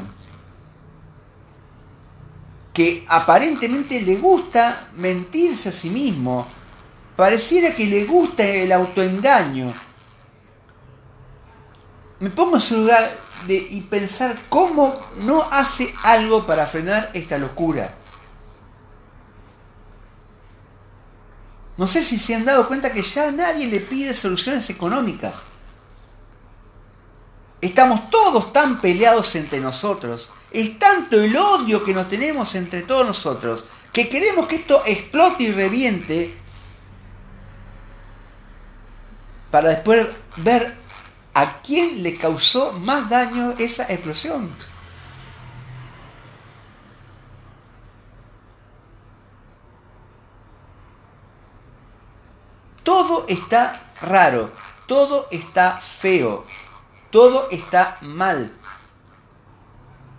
que 2.71 3.03
aparentemente 3.07 3.99
le 3.99 4.17
gusta 4.17 4.89
mentirse 4.95 5.69
a 5.69 5.71
sí 5.71 5.89
mismo, 5.89 6.45
pareciera 7.15 7.75
que 7.75 7.87
le 7.87 8.05
gusta 8.05 8.45
el 8.45 8.71
autoengaño. 8.71 9.73
Me 12.19 12.29
pongo 12.29 12.57
en 12.57 12.61
su 12.61 12.77
lugar 12.77 13.09
de, 13.47 13.55
y 13.55 13.81
pensar 13.81 14.37
cómo 14.49 14.95
no 15.21 15.41
hace 15.41 15.91
algo 16.03 16.45
para 16.45 16.67
frenar 16.67 17.09
esta 17.15 17.39
locura. 17.39 17.91
No 21.75 21.87
sé 21.87 22.03
si 22.03 22.19
se 22.19 22.35
han 22.35 22.45
dado 22.45 22.67
cuenta 22.67 22.93
que 22.93 23.01
ya 23.01 23.31
nadie 23.31 23.65
le 23.65 23.79
pide 23.79 24.13
soluciones 24.13 24.69
económicas. 24.69 25.41
Estamos 27.61 28.09
todos 28.09 28.53
tan 28.53 28.79
peleados 28.81 29.35
entre 29.35 29.59
nosotros. 29.59 30.31
Es 30.51 30.77
tanto 30.77 31.21
el 31.21 31.35
odio 31.35 31.83
que 31.83 31.93
nos 31.93 32.07
tenemos 32.07 32.53
entre 32.55 32.83
todos 32.83 33.05
nosotros 33.05 33.65
que 33.97 34.09
queremos 34.09 34.47
que 34.47 34.57
esto 34.57 34.83
explote 34.85 35.41
y 35.41 35.51
reviente 35.51 36.37
para 39.49 39.69
después 39.69 40.05
ver 40.35 40.75
a 41.33 41.61
quién 41.63 42.03
le 42.03 42.15
causó 42.15 42.73
más 42.73 43.09
daño 43.09 43.55
esa 43.57 43.91
explosión. 43.91 44.51
Todo 52.83 53.25
está 53.27 53.81
raro, 53.99 54.51
todo 54.85 55.27
está 55.31 55.81
feo, 55.81 56.45
todo 57.09 57.49
está 57.51 57.97
mal. 58.01 58.51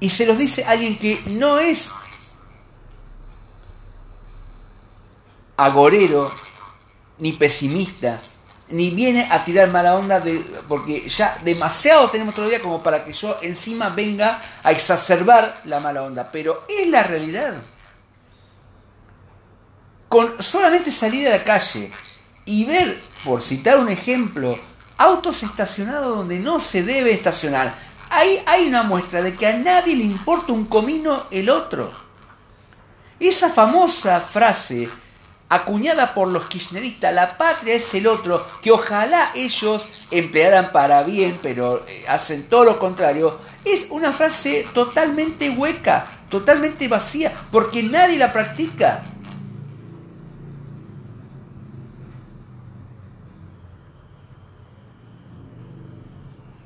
Y 0.01 0.11
se 0.11 0.27
los 0.27 0.38
dice 0.38 0.64
alguien 0.64 0.98
que 0.98 1.22
no 1.27 1.59
es 1.59 1.90
agorero, 5.57 6.33
ni 7.18 7.33
pesimista, 7.33 8.20
ni 8.70 8.90
viene 8.90 9.29
a 9.31 9.44
tirar 9.44 9.70
mala 9.70 9.96
onda 9.96 10.20
de, 10.20 10.38
porque 10.68 11.09
ya 11.09 11.38
demasiado 11.42 12.11
tenemos 12.11 12.35
todavía 12.35 12.61
como 12.62 12.83
para 12.83 13.05
que 13.05 13.12
yo 13.12 13.38
encima 13.42 13.88
venga 13.88 14.40
a 14.62 14.70
exacerbar 14.70 15.62
la 15.64 15.81
mala 15.81 16.03
onda. 16.03 16.31
Pero 16.31 16.64
es 16.68 16.88
la 16.88 17.03
realidad. 17.03 17.55
Con 20.09 20.40
solamente 20.40 20.92
salir 20.92 21.27
a 21.27 21.33
la 21.33 21.44
calle 21.44 21.90
y 22.44 22.64
ver, 22.64 23.01
por 23.24 23.42
citar 23.42 23.79
un 23.79 23.88
ejemplo, 23.88 24.59
autos 24.98 25.42
estacionados 25.42 26.16
donde 26.16 26.38
no 26.38 26.58
se 26.58 26.82
debe 26.82 27.12
estacionar. 27.12 27.74
Ahí 28.11 28.42
hay 28.46 28.66
una 28.66 28.82
muestra 28.82 29.22
de 29.22 29.34
que 29.34 29.46
a 29.46 29.52
nadie 29.52 29.96
le 29.96 30.04
importa 30.04 30.52
un 30.52 30.66
comino 30.66 31.24
el 31.30 31.48
otro. 31.48 31.92
Esa 33.20 33.50
famosa 33.50 34.20
frase 34.20 34.88
acuñada 35.48 36.14
por 36.14 36.28
los 36.28 36.46
kirchneristas, 36.46 37.14
la 37.14 37.38
patria 37.38 37.74
es 37.74 37.94
el 37.94 38.06
otro, 38.06 38.46
que 38.61 38.70
ojalá 38.70 39.30
ellos 39.34 39.88
emplearan 40.11 40.72
para 40.72 41.02
bien, 41.02 41.38
pero 41.42 41.84
eh, 41.87 42.04
hacen 42.06 42.48
todo 42.48 42.64
lo 42.64 42.78
contrario, 42.78 43.38
es 43.64 43.87
una 43.90 44.12
frase 44.12 44.66
totalmente 44.74 45.48
hueca, 45.50 46.06
totalmente 46.28 46.87
vacía, 46.88 47.32
porque 47.50 47.82
nadie 47.82 48.18
la 48.18 48.32
practica. 48.32 49.02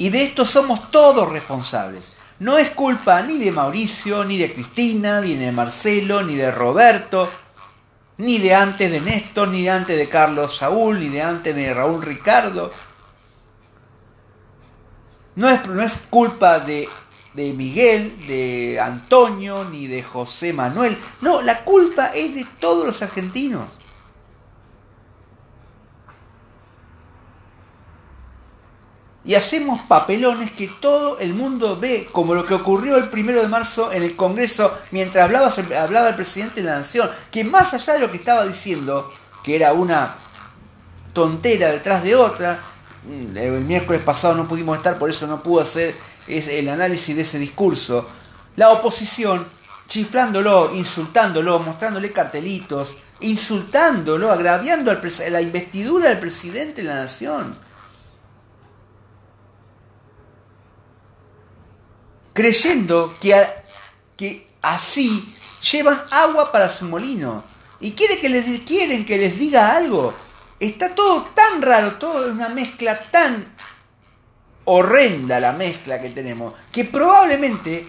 Y 0.03 0.11
de 0.11 0.25
esto 0.25 0.45
somos 0.45 0.91
todos 0.91 1.31
responsables. 1.31 2.15
No 2.41 2.59
es 2.59 2.71
culpa 2.71 3.23
ni 3.23 3.39
de 3.39 3.53
Mauricio, 3.53 4.25
ni 4.25 4.37
de 4.37 4.53
Cristina, 4.53 5.21
ni 5.21 5.37
de 5.37 5.53
Marcelo, 5.53 6.25
ni 6.25 6.35
de 6.35 6.51
Roberto, 6.51 7.31
ni 8.19 8.39
de 8.39 8.53
antes 8.53 8.91
de 8.91 9.01
Néstor, 9.01 9.47
ni 9.47 9.63
de 9.63 9.71
antes 9.71 9.97
de 9.97 10.09
Carlos 10.09 10.57
Saúl, 10.57 10.99
ni 10.99 11.09
de 11.09 11.23
antes 11.23 11.55
de 11.55 11.73
Raúl 11.73 12.03
Ricardo. 12.03 12.73
No 15.37 15.49
es, 15.49 15.65
no 15.69 15.81
es 15.85 15.95
culpa 16.11 16.59
de, 16.59 16.89
de 17.35 17.53
Miguel, 17.53 18.27
de 18.27 18.81
Antonio, 18.81 19.63
ni 19.63 19.87
de 19.87 20.03
José 20.03 20.53
Manuel. 20.53 20.99
No, 21.21 21.43
la 21.43 21.61
culpa 21.61 22.07
es 22.09 22.35
de 22.35 22.45
todos 22.59 22.85
los 22.85 23.03
argentinos. 23.03 23.79
Y 29.25 29.35
hacemos 29.35 29.83
papelones 29.83 30.51
que 30.53 30.67
todo 30.67 31.19
el 31.19 31.33
mundo 31.35 31.79
ve, 31.79 32.09
como 32.11 32.35
lo 32.35 32.45
que 32.45 32.55
ocurrió 32.55 32.97
el 32.97 33.09
primero 33.09 33.41
de 33.41 33.49
marzo 33.49 33.93
en 33.93 34.03
el 34.03 34.17
Congreso 34.17 34.77
mientras 34.91 35.25
hablaba, 35.25 35.53
hablaba 35.81 36.09
el 36.09 36.17
presidente 36.17 36.61
de 36.61 36.67
la 36.67 36.79
Nación, 36.79 37.09
que 37.31 37.45
más 37.45 37.73
allá 37.73 37.95
de 37.95 38.01
lo 38.01 38.11
que 38.11 38.17
estaba 38.17 38.45
diciendo, 38.45 39.13
que 39.45 39.55
era 39.55 39.73
una 39.73 40.17
tontera 41.13 41.69
detrás 41.69 42.03
de 42.03 42.17
otra, 42.17 42.59
mm, 43.05 43.37
el 43.37 43.61
miércoles 43.61 44.03
pasado 44.03 44.35
no 44.35 44.49
pudimos 44.49 44.77
estar, 44.77 44.99
por 44.99 45.11
eso 45.11 45.27
no 45.27 45.43
pudo 45.43 45.61
hacer 45.61 45.95
el 46.27 46.69
análisis 46.69 47.15
de 47.15 47.23
ese 47.23 47.39
discurso, 47.39 48.09
la 48.57 48.71
oposición 48.71 49.47
chiflándolo, 49.87 50.75
insultándolo, 50.75 51.59
mostrándole 51.61 52.13
cartelitos, 52.13 52.97
insultándolo, 53.21 54.33
agraviando 54.33 54.93
la 55.31 55.41
investidura 55.41 56.09
del 56.09 56.19
presidente 56.19 56.83
de 56.83 56.89
la 56.89 56.95
Nación 56.95 57.55
creyendo 62.33 63.17
que, 63.21 63.47
que 64.17 64.47
así 64.61 65.25
llevan 65.71 66.03
agua 66.11 66.53
para 66.53 66.69
su 66.69 66.87
molino. 66.87 67.45
Y 67.81 67.93
quiere 67.93 68.19
que 68.19 68.29
les, 68.29 68.61
quieren 68.61 69.05
que 69.05 69.19
les 69.19 69.39
diga 69.39 69.75
algo. 69.75 70.15
Está 70.61 70.95
todo 70.95 71.23
tan 71.35 71.61
raro, 71.61 71.95
todo 71.95 72.31
una 72.31 72.49
mezcla 72.49 72.99
tan 73.11 73.47
horrenda 74.65 75.41
la 75.41 75.53
mezcla 75.53 76.01
que 76.01 76.11
tenemos, 76.11 76.55
que 76.71 76.85
probablemente 76.85 77.89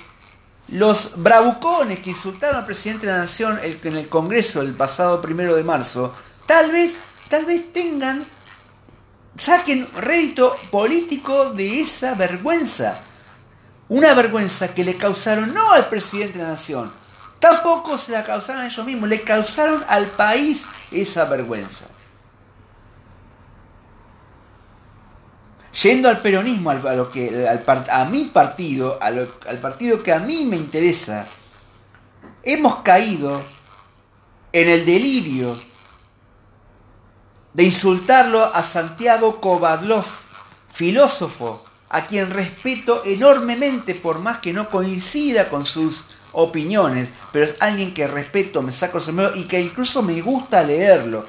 los 0.69 1.21
bravucones 1.21 1.99
que 1.99 2.12
insultaron 2.12 2.58
al 2.58 2.65
presidente 2.65 3.06
de 3.06 3.12
la 3.12 3.19
nación 3.19 3.60
en 3.62 3.95
el 3.95 4.10
Congreso 4.10 4.62
el 4.62 4.73
pasado 4.73 5.21
primero 5.21 5.56
de 5.56 5.63
marzo, 5.63 6.15
tal 6.47 6.71
vez, 6.71 6.99
tal 7.29 7.45
vez 7.45 7.71
tengan, 7.73 8.25
saquen 9.38 9.88
rédito 9.97 10.56
político 10.71 11.51
de 11.51 11.82
esa 11.82 12.15
vergüenza. 12.15 13.01
Una 13.89 14.13
vergüenza 14.13 14.74
que 14.74 14.84
le 14.84 14.96
causaron 14.96 15.54
no 15.54 15.72
al 15.72 15.89
presidente 15.89 16.38
de 16.38 16.43
la 16.46 16.52
nación, 16.52 16.91
tampoco 17.39 17.98
se 17.98 18.13
la 18.13 18.24
causaron 18.24 18.62
a 18.62 18.67
ellos 18.67 18.86
mismos, 18.86 19.10
le 19.10 19.22
causaron 19.22 19.84
al 19.88 20.08
país 20.08 20.65
esa 20.91 21.26
vergüenza. 21.26 21.86
Yendo 25.82 26.08
al 26.08 26.22
peronismo, 26.22 26.69
a, 26.69 26.76
lo 26.76 27.12
que, 27.12 27.48
a 27.48 28.06
mi 28.06 28.26
partido, 28.26 29.00
al 29.02 29.58
partido 29.60 30.04
que 30.04 30.13
a 30.13 30.19
mí 30.19 30.46
me 30.46 30.56
interesa, 30.56 31.26
hemos 32.43 32.78
caído 32.78 33.41
en 34.52 34.69
el 34.69 34.86
delirio 34.86 35.60
de 37.54 37.63
insultarlo 37.63 38.54
a 38.54 38.63
Santiago 38.63 39.41
Kovadlov, 39.41 40.06
filósofo, 40.72 41.65
a 41.89 42.06
quien 42.08 42.32
respeto 42.32 43.04
enormemente 43.06 43.96
por 43.96 44.19
más 44.19 44.39
que 44.39 44.54
no 44.54 44.69
coincida 44.69 45.50
con 45.50 45.65
sus 45.65 46.06
opiniones, 46.32 47.10
pero 47.32 47.46
es 47.46 47.62
alguien 47.62 47.93
que 47.93 48.08
respeto, 48.08 48.62
me 48.62 48.72
saco 48.72 48.98
el 48.98 49.04
sombrero 49.04 49.36
y 49.36 49.43
que 49.43 49.62
incluso 49.62 50.02
me 50.02 50.22
gusta 50.22 50.63
leerlo. 50.63 51.26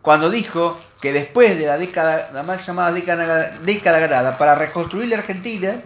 Cuando 0.00 0.30
dijo 0.30 0.78
que 1.00 1.12
después 1.12 1.58
de 1.58 1.66
la 1.66 1.78
década, 1.78 2.30
la 2.32 2.42
mal 2.42 2.60
llamada 2.60 2.92
década, 2.92 3.58
década 3.62 3.98
grada, 3.98 4.38
para 4.38 4.54
reconstruir 4.54 5.08
la 5.08 5.18
Argentina, 5.18 5.82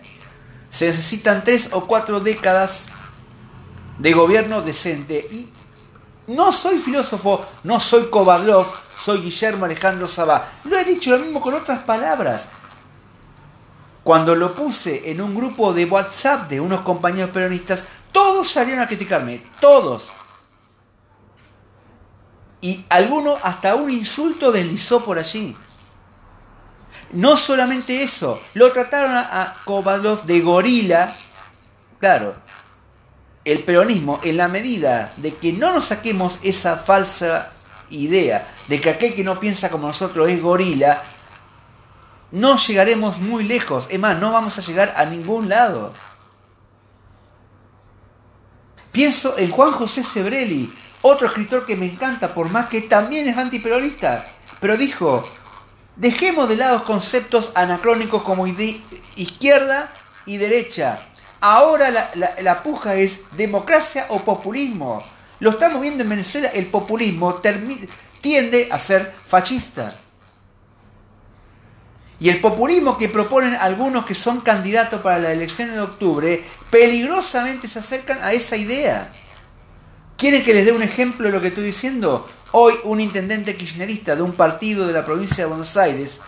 se 0.70 0.86
necesitan 0.86 1.42
tres 1.42 1.70
o 1.72 1.86
cuatro 1.86 2.20
décadas 2.20 2.88
de 3.98 4.12
gobierno 4.12 4.62
decente. 4.62 5.26
Y 5.30 5.50
no 6.28 6.52
soy 6.52 6.78
filósofo, 6.78 7.44
no 7.64 7.80
soy 7.80 8.06
Kovadlov, 8.10 8.66
soy 8.96 9.22
Guillermo 9.22 9.64
Alejandro 9.64 10.06
Sabá. 10.06 10.48
Lo 10.64 10.78
he 10.78 10.84
dicho 10.84 11.10
lo 11.10 11.18
mismo 11.18 11.40
con 11.40 11.54
otras 11.54 11.80
palabras. 11.80 12.48
Cuando 14.08 14.34
lo 14.34 14.54
puse 14.54 15.10
en 15.10 15.20
un 15.20 15.34
grupo 15.34 15.74
de 15.74 15.84
WhatsApp 15.84 16.48
de 16.48 16.62
unos 16.62 16.80
compañeros 16.80 17.28
peronistas, 17.28 17.84
todos 18.10 18.48
salieron 18.50 18.82
a 18.82 18.86
criticarme, 18.86 19.42
todos. 19.60 20.14
Y 22.62 22.86
alguno 22.88 23.36
hasta 23.42 23.74
un 23.74 23.90
insulto 23.90 24.50
deslizó 24.50 25.04
por 25.04 25.18
allí. 25.18 25.54
No 27.12 27.36
solamente 27.36 28.02
eso, 28.02 28.40
lo 28.54 28.72
trataron 28.72 29.14
a 29.14 29.56
Kovadlov 29.66 30.24
de 30.24 30.40
gorila. 30.40 31.14
Claro, 32.00 32.34
el 33.44 33.62
peronismo, 33.62 34.20
en 34.22 34.38
la 34.38 34.48
medida 34.48 35.12
de 35.18 35.34
que 35.34 35.52
no 35.52 35.70
nos 35.70 35.84
saquemos 35.84 36.38
esa 36.42 36.78
falsa 36.78 37.50
idea 37.90 38.48
de 38.68 38.80
que 38.80 38.88
aquel 38.88 39.14
que 39.14 39.22
no 39.22 39.38
piensa 39.38 39.68
como 39.68 39.86
nosotros 39.86 40.30
es 40.30 40.40
gorila, 40.40 41.02
no 42.30 42.56
llegaremos 42.56 43.18
muy 43.18 43.44
lejos. 43.44 43.86
Es 43.90 43.98
más, 43.98 44.18
no 44.18 44.32
vamos 44.32 44.58
a 44.58 44.62
llegar 44.62 44.94
a 44.96 45.04
ningún 45.04 45.48
lado. 45.48 45.94
Pienso 48.92 49.38
en 49.38 49.50
Juan 49.50 49.72
José 49.72 50.02
Sebrelli, 50.02 50.72
otro 51.02 51.26
escritor 51.26 51.64
que 51.66 51.76
me 51.76 51.86
encanta, 51.86 52.34
por 52.34 52.48
más 52.48 52.68
que 52.68 52.80
también 52.82 53.28
es 53.28 53.36
antiperonista, 53.36 54.26
pero 54.60 54.76
dijo, 54.76 55.28
dejemos 55.96 56.48
de 56.48 56.56
lado 56.56 56.84
conceptos 56.84 57.52
anacrónicos 57.54 58.22
como 58.22 58.46
izquierda 58.46 59.92
y 60.26 60.36
derecha. 60.38 61.06
Ahora 61.40 61.90
la, 61.90 62.10
la 62.40 62.62
puja 62.62 62.96
es 62.96 63.20
democracia 63.36 64.06
o 64.08 64.20
populismo. 64.20 65.04
Lo 65.38 65.50
estamos 65.50 65.80
viendo 65.80 66.02
en 66.02 66.08
Venezuela, 66.08 66.48
el 66.48 66.66
populismo 66.66 67.40
tiende 68.20 68.68
a 68.72 68.78
ser 68.78 69.14
fascista. 69.26 69.94
Y 72.20 72.30
el 72.30 72.40
populismo 72.40 72.98
que 72.98 73.08
proponen 73.08 73.54
algunos 73.54 74.04
que 74.04 74.14
son 74.14 74.40
candidatos 74.40 75.00
para 75.02 75.18
la 75.18 75.32
elección 75.32 75.70
de 75.70 75.80
octubre, 75.80 76.42
peligrosamente 76.70 77.68
se 77.68 77.78
acercan 77.78 78.18
a 78.22 78.32
esa 78.32 78.56
idea. 78.56 79.12
¿Quieren 80.16 80.42
que 80.44 80.52
les 80.52 80.64
dé 80.64 80.72
un 80.72 80.82
ejemplo 80.82 81.28
de 81.28 81.32
lo 81.32 81.40
que 81.40 81.48
estoy 81.48 81.64
diciendo? 81.64 82.28
Hoy 82.50 82.74
un 82.84 83.00
intendente 83.00 83.54
kirchnerista 83.56 84.16
de 84.16 84.22
un 84.22 84.32
partido 84.32 84.86
de 84.86 84.92
la 84.92 85.04
provincia 85.04 85.44
de 85.44 85.48
Buenos 85.48 85.76
Aires, 85.76 86.20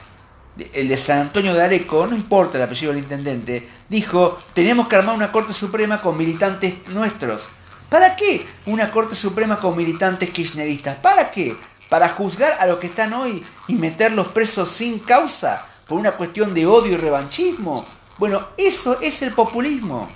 el 0.72 0.86
de 0.86 0.96
San 0.96 1.18
Antonio 1.18 1.54
de 1.54 1.62
Areco, 1.64 2.06
no 2.06 2.14
importa 2.14 2.58
el 2.58 2.64
apellido 2.64 2.92
del 2.92 3.02
intendente, 3.02 3.66
dijo, 3.88 4.38
tenemos 4.54 4.86
que 4.86 4.96
armar 4.96 5.16
una 5.16 5.32
Corte 5.32 5.52
Suprema 5.52 6.00
con 6.00 6.16
militantes 6.16 6.86
nuestros. 6.88 7.48
¿Para 7.88 8.14
qué 8.14 8.46
una 8.66 8.92
Corte 8.92 9.16
Suprema 9.16 9.58
con 9.58 9.76
militantes 9.76 10.30
kirchneristas? 10.30 10.98
¿Para 10.98 11.32
qué? 11.32 11.56
¿Para 11.88 12.10
juzgar 12.10 12.58
a 12.60 12.66
los 12.66 12.78
que 12.78 12.86
están 12.86 13.12
hoy 13.12 13.44
y 13.66 13.74
meterlos 13.74 14.28
presos 14.28 14.68
sin 14.68 15.00
causa? 15.00 15.66
Por 15.90 15.98
una 15.98 16.12
cuestión 16.12 16.54
de 16.54 16.68
odio 16.68 16.92
y 16.92 16.96
revanchismo. 16.96 17.84
Bueno, 18.16 18.46
eso 18.56 19.00
es 19.00 19.22
el 19.22 19.32
populismo. 19.32 20.08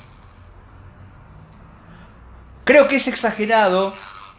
Creo 2.63 2.87
que 2.87 2.95
es 2.95 3.09
exagerado 3.09 3.93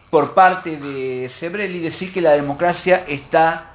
por 0.08 0.32
parte 0.32 0.78
de 0.78 1.28
Sebrelli 1.28 1.80
decir 1.80 2.10
que 2.10 2.22
la 2.22 2.30
democracia 2.30 3.04
está 3.06 3.70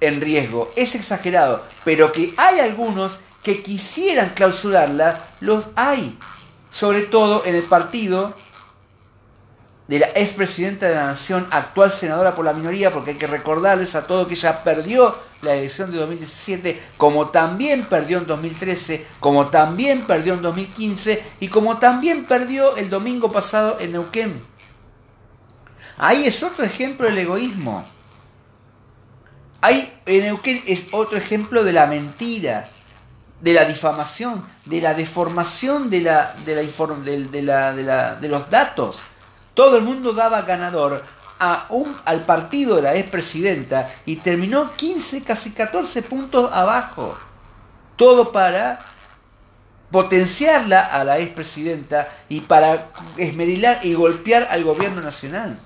en 0.00 0.20
riesgo. 0.20 0.72
Es 0.74 0.96
exagerado, 0.96 1.62
pero 1.84 2.10
que 2.10 2.34
hay 2.36 2.58
algunos 2.58 3.20
que 3.44 3.62
quisieran 3.62 4.30
clausurarla, 4.30 5.24
los 5.38 5.68
hay. 5.76 6.18
Sobre 6.68 7.02
todo 7.02 7.44
en 7.44 7.54
el 7.54 7.62
partido 7.62 8.34
de 9.88 9.98
la 9.98 10.06
expresidenta 10.14 10.86
de 10.86 10.94
la 10.94 11.06
Nación, 11.06 11.48
actual 11.50 11.90
senadora 11.90 12.34
por 12.34 12.44
la 12.44 12.52
minoría, 12.52 12.92
porque 12.92 13.12
hay 13.12 13.16
que 13.16 13.26
recordarles 13.26 13.94
a 13.94 14.06
todos 14.06 14.28
que 14.28 14.34
ella 14.34 14.62
perdió 14.62 15.16
la 15.40 15.54
elección 15.54 15.90
de 15.90 15.96
2017, 15.96 16.80
como 16.98 17.28
también 17.28 17.86
perdió 17.86 18.18
en 18.18 18.26
2013, 18.26 19.06
como 19.18 19.46
también 19.46 20.06
perdió 20.06 20.34
en 20.34 20.42
2015 20.42 21.24
y 21.40 21.48
como 21.48 21.78
también 21.78 22.26
perdió 22.26 22.76
el 22.76 22.90
domingo 22.90 23.32
pasado 23.32 23.78
en 23.80 23.92
Neuquén. 23.92 24.38
Ahí 25.96 26.26
es 26.26 26.42
otro 26.42 26.66
ejemplo 26.66 27.06
del 27.06 27.18
egoísmo. 27.18 27.84
Ahí 29.62 29.90
en 30.04 30.24
Neuquén 30.24 30.62
es 30.66 30.86
otro 30.92 31.16
ejemplo 31.16 31.64
de 31.64 31.72
la 31.72 31.86
mentira, 31.86 32.68
de 33.40 33.54
la 33.54 33.64
difamación, 33.64 34.44
de 34.66 34.82
la 34.82 34.92
deformación 34.92 35.88
de, 35.88 36.02
la, 36.02 36.34
de, 36.44 36.54
la, 37.42 37.72
de, 37.72 37.82
la, 37.82 38.14
de 38.16 38.28
los 38.28 38.50
datos 38.50 39.02
todo 39.58 39.76
el 39.76 39.82
mundo 39.82 40.12
daba 40.12 40.42
ganador 40.42 41.02
al 41.40 42.24
partido 42.24 42.76
de 42.76 42.82
la 42.82 42.94
expresidenta 42.94 43.92
y 44.06 44.14
terminó 44.14 44.72
15, 44.76 45.24
casi 45.24 45.50
14 45.50 46.02
puntos 46.02 46.48
abajo. 46.52 47.18
Todo 47.96 48.30
para 48.30 48.78
potenciarla 49.90 50.86
a 50.86 51.02
la 51.02 51.18
expresidenta 51.18 52.08
y 52.28 52.42
para 52.42 52.86
esmerilar 53.16 53.80
y 53.82 53.94
golpear 53.94 54.46
al 54.48 54.62
gobierno 54.62 55.00
nacional. 55.00 55.58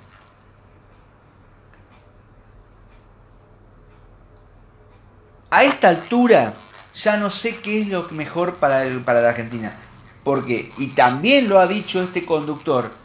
A 5.50 5.64
esta 5.64 5.90
altura 5.90 6.54
ya 6.94 7.18
no 7.18 7.28
sé 7.28 7.56
qué 7.56 7.82
es 7.82 7.88
lo 7.88 8.08
mejor 8.08 8.54
para, 8.54 8.84
para 9.04 9.20
la 9.20 9.28
Argentina. 9.28 9.76
Porque, 10.24 10.72
y 10.78 10.94
también 10.94 11.50
lo 11.50 11.58
ha 11.58 11.66
dicho 11.66 12.02
este 12.02 12.24
conductor, 12.24 13.01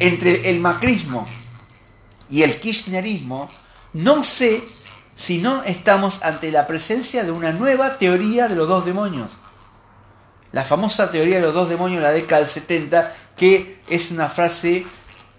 entre 0.00 0.50
el 0.50 0.60
macrismo 0.60 1.28
y 2.28 2.42
el 2.42 2.58
kirchnerismo, 2.58 3.50
no 3.92 4.22
sé 4.22 4.62
si 5.14 5.38
no 5.38 5.62
estamos 5.62 6.22
ante 6.22 6.50
la 6.50 6.66
presencia 6.66 7.22
de 7.24 7.30
una 7.30 7.52
nueva 7.52 7.98
teoría 7.98 8.48
de 8.48 8.56
los 8.56 8.66
dos 8.66 8.84
demonios. 8.84 9.36
La 10.52 10.64
famosa 10.64 11.10
teoría 11.10 11.36
de 11.36 11.42
los 11.42 11.54
dos 11.54 11.68
demonios 11.68 12.00
de 12.00 12.08
la 12.08 12.12
década 12.12 12.40
del 12.40 12.48
70, 12.48 13.14
que 13.36 13.80
es 13.88 14.10
una 14.10 14.28
frase 14.28 14.86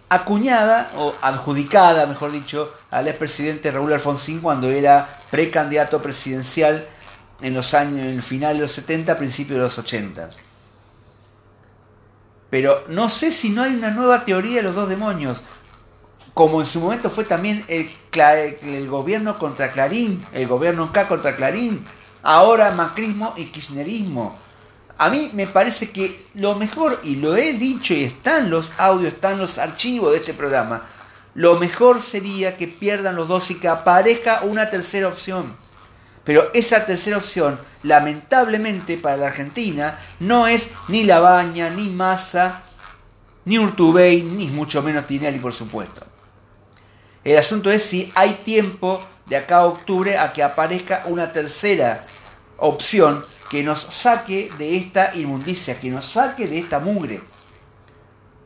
acuñada 0.09 0.91
o 0.95 1.15
adjudicada, 1.21 2.05
mejor 2.05 2.31
dicho, 2.31 2.71
al 2.91 3.07
expresidente 3.07 3.71
Raúl 3.71 3.93
Alfonsín 3.93 4.41
cuando 4.41 4.69
era 4.69 5.21
precandidato 5.31 6.01
presidencial 6.01 6.85
en 7.41 7.53
los 7.53 7.73
años, 7.73 7.99
en 8.01 8.17
el 8.17 8.23
final 8.23 8.55
de 8.55 8.61
los 8.61 8.71
70, 8.71 9.17
principios 9.17 9.57
de 9.57 9.63
los 9.63 9.77
80. 9.79 10.29
Pero 12.51 12.83
no 12.89 13.09
sé 13.09 13.31
si 13.31 13.49
no 13.49 13.63
hay 13.63 13.73
una 13.73 13.89
nueva 13.89 14.25
teoría 14.25 14.57
de 14.57 14.63
los 14.63 14.75
dos 14.75 14.89
demonios. 14.89 15.41
Como 16.35 16.59
en 16.59 16.67
su 16.67 16.81
momento 16.81 17.09
fue 17.09 17.23
también 17.23 17.65
el, 17.67 18.87
gobierno 18.87 19.39
contra 19.39 19.71
Clarín, 19.71 20.23
el 20.33 20.47
gobierno 20.47 20.91
K 20.91 21.07
contra 21.07 21.35
Clarín, 21.35 21.83
ahora 22.21 22.71
macrismo 22.71 23.33
y 23.37 23.45
kirchnerismo. 23.45 24.37
A 24.97 25.09
mí 25.09 25.31
me 25.33 25.47
parece 25.47 25.91
que 25.91 26.21
lo 26.35 26.55
mejor, 26.55 26.99
y 27.03 27.15
lo 27.15 27.35
he 27.35 27.53
dicho 27.53 27.93
y 27.93 28.03
están 28.03 28.49
los 28.49 28.73
audios, 28.77 29.13
están 29.13 29.39
los 29.39 29.57
archivos 29.57 30.11
de 30.11 30.19
este 30.19 30.33
programa, 30.33 30.83
lo 31.33 31.55
mejor 31.55 32.01
sería 32.01 32.57
que 32.57 32.67
pierdan 32.67 33.15
los 33.15 33.29
dos 33.29 33.49
y 33.49 33.55
que 33.55 33.69
aparezca 33.69 34.41
una 34.43 34.69
tercera 34.69 35.07
opción. 35.07 35.55
Pero 36.23 36.51
esa 36.53 36.85
tercera 36.85 37.17
opción, 37.17 37.59
lamentablemente 37.83 38.97
para 38.97 39.17
la 39.17 39.27
Argentina, 39.27 39.99
no 40.19 40.47
es 40.47 40.69
ni 40.87 41.03
Labaña, 41.03 41.69
ni 41.69 41.89
Massa, 41.89 42.61
ni 43.45 43.57
Urtubey, 43.57 44.21
ni 44.21 44.47
mucho 44.47 44.83
menos 44.83 45.07
Tinelli, 45.07 45.39
por 45.39 45.53
supuesto. 45.53 46.05
El 47.23 47.37
asunto 47.37 47.71
es 47.71 47.83
si 47.83 48.11
hay 48.15 48.33
tiempo 48.45 49.03
de 49.25 49.37
acá 49.37 49.57
a 49.57 49.65
octubre 49.65 50.17
a 50.17 50.33
que 50.33 50.43
aparezca 50.43 51.03
una 51.05 51.31
tercera 51.31 52.03
opción 52.57 53.25
que 53.49 53.63
nos 53.63 53.79
saque 53.79 54.51
de 54.57 54.77
esta 54.77 55.15
inmundicia, 55.15 55.79
que 55.79 55.89
nos 55.89 56.05
saque 56.05 56.47
de 56.47 56.59
esta 56.59 56.79
mugre, 56.79 57.21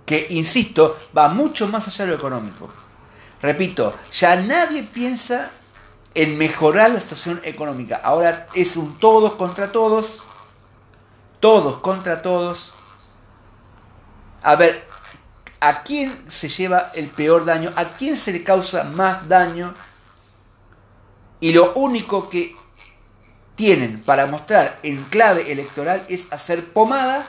que, 0.06 0.28
insisto, 0.30 0.98
va 1.16 1.30
mucho 1.30 1.68
más 1.68 1.88
allá 1.88 2.06
de 2.06 2.12
lo 2.12 2.18
económico. 2.18 2.70
Repito, 3.42 3.96
ya 4.12 4.36
nadie 4.36 4.84
piensa 4.84 5.52
en 6.16 6.38
mejorar 6.38 6.92
la 6.92 7.00
situación 7.00 7.42
económica. 7.44 8.00
Ahora 8.04 8.48
es 8.54 8.78
un 8.78 8.98
todos 8.98 9.34
contra 9.34 9.72
todos, 9.72 10.24
todos 11.42 11.78
contra 11.82 12.22
todos. 12.22 12.74
A 14.42 14.56
ver, 14.56 14.88
a 15.60 15.84
quién 15.84 16.26
se 16.30 16.48
lleva 16.48 16.92
el 16.94 17.10
peor 17.10 17.44
daño, 17.44 17.72
a 17.76 17.96
quién 17.96 18.16
se 18.16 18.32
le 18.32 18.44
causa 18.44 18.86
más 18.86 19.28
daño. 19.28 19.76
Y 21.42 21.52
lo 21.52 21.74
único 21.74 22.30
que 22.30 22.56
tienen 23.56 24.02
para 24.02 24.26
mostrar 24.26 24.80
en 24.84 25.04
clave 25.06 25.52
electoral 25.52 26.06
es 26.08 26.32
hacer 26.32 26.64
pomada 26.72 27.28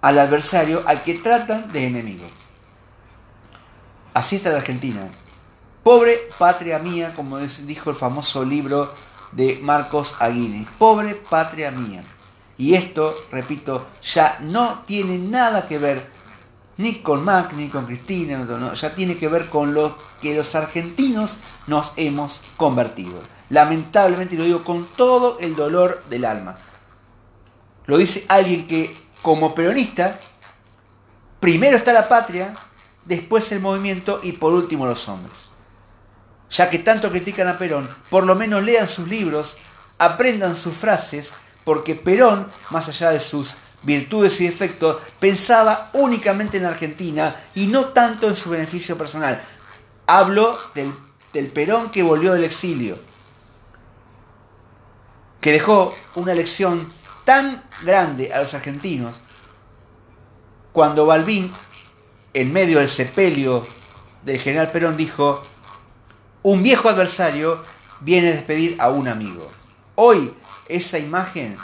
al 0.00 0.18
adversario 0.18 0.82
al 0.86 1.02
que 1.02 1.14
tratan 1.14 1.70
de 1.70 1.86
enemigo. 1.86 2.26
Así 4.14 4.36
está 4.36 4.50
la 4.50 4.58
Argentina. 4.58 5.08
Pobre 5.88 6.28
patria 6.38 6.78
mía, 6.78 7.14
como 7.16 7.38
dijo 7.38 7.88
el 7.88 7.96
famoso 7.96 8.44
libro 8.44 8.92
de 9.32 9.58
Marcos 9.62 10.16
Aguirre. 10.18 10.66
Pobre 10.78 11.14
patria 11.14 11.70
mía. 11.70 12.04
Y 12.58 12.74
esto, 12.74 13.16
repito, 13.30 13.86
ya 14.02 14.36
no 14.42 14.82
tiene 14.86 15.16
nada 15.16 15.66
que 15.66 15.78
ver 15.78 16.06
ni 16.76 16.96
con 16.96 17.24
Mac, 17.24 17.54
ni 17.54 17.70
con 17.70 17.86
Cristina, 17.86 18.46
ya 18.74 18.94
tiene 18.94 19.16
que 19.16 19.28
ver 19.28 19.48
con 19.48 19.72
lo 19.72 19.96
que 20.20 20.34
los 20.34 20.54
argentinos 20.54 21.38
nos 21.66 21.94
hemos 21.96 22.42
convertido. 22.58 23.22
Lamentablemente 23.48 24.36
lo 24.36 24.44
digo 24.44 24.64
con 24.64 24.86
todo 24.94 25.38
el 25.40 25.56
dolor 25.56 26.04
del 26.10 26.26
alma. 26.26 26.58
Lo 27.86 27.96
dice 27.96 28.26
alguien 28.28 28.66
que 28.66 28.94
como 29.22 29.54
peronista, 29.54 30.20
primero 31.40 31.78
está 31.78 31.94
la 31.94 32.08
patria, 32.08 32.58
después 33.06 33.50
el 33.52 33.60
movimiento 33.60 34.20
y 34.22 34.32
por 34.32 34.52
último 34.52 34.84
los 34.84 35.08
hombres. 35.08 35.48
Ya 36.50 36.70
que 36.70 36.78
tanto 36.78 37.10
critican 37.10 37.48
a 37.48 37.58
Perón, 37.58 37.88
por 38.10 38.24
lo 38.24 38.34
menos 38.34 38.62
lean 38.62 38.86
sus 38.86 39.08
libros, 39.08 39.58
aprendan 39.98 40.56
sus 40.56 40.74
frases, 40.74 41.34
porque 41.64 41.94
Perón, 41.94 42.46
más 42.70 42.88
allá 42.88 43.10
de 43.10 43.20
sus 43.20 43.56
virtudes 43.82 44.40
y 44.40 44.46
defectos, 44.46 44.98
pensaba 45.20 45.90
únicamente 45.92 46.56
en 46.56 46.64
Argentina 46.64 47.36
y 47.54 47.66
no 47.66 47.86
tanto 47.86 48.28
en 48.28 48.36
su 48.36 48.50
beneficio 48.50 48.96
personal. 48.96 49.42
Hablo 50.06 50.58
del, 50.74 51.46
Perón 51.48 51.90
que 51.90 52.02
volvió 52.02 52.32
del 52.32 52.44
exilio, 52.44 52.98
que 55.40 55.52
dejó 55.52 55.94
una 56.14 56.34
lección 56.34 56.90
tan 57.24 57.62
grande 57.82 58.32
a 58.32 58.40
los 58.40 58.54
argentinos 58.54 59.20
cuando 60.72 61.06
Balbín, 61.06 61.52
en 62.34 62.52
medio 62.52 62.78
del 62.78 62.88
sepelio 62.88 63.66
del 64.22 64.38
general 64.38 64.70
Perón, 64.70 64.96
dijo, 64.96 65.42
un 66.42 66.62
viejo 66.62 66.88
adversario 66.88 67.64
viene 68.00 68.28
a 68.28 68.34
despedir 68.34 68.76
a 68.80 68.90
un 68.90 69.08
amigo. 69.08 69.50
Hoy 69.94 70.32
esa 70.68 70.98
imagen 70.98 71.56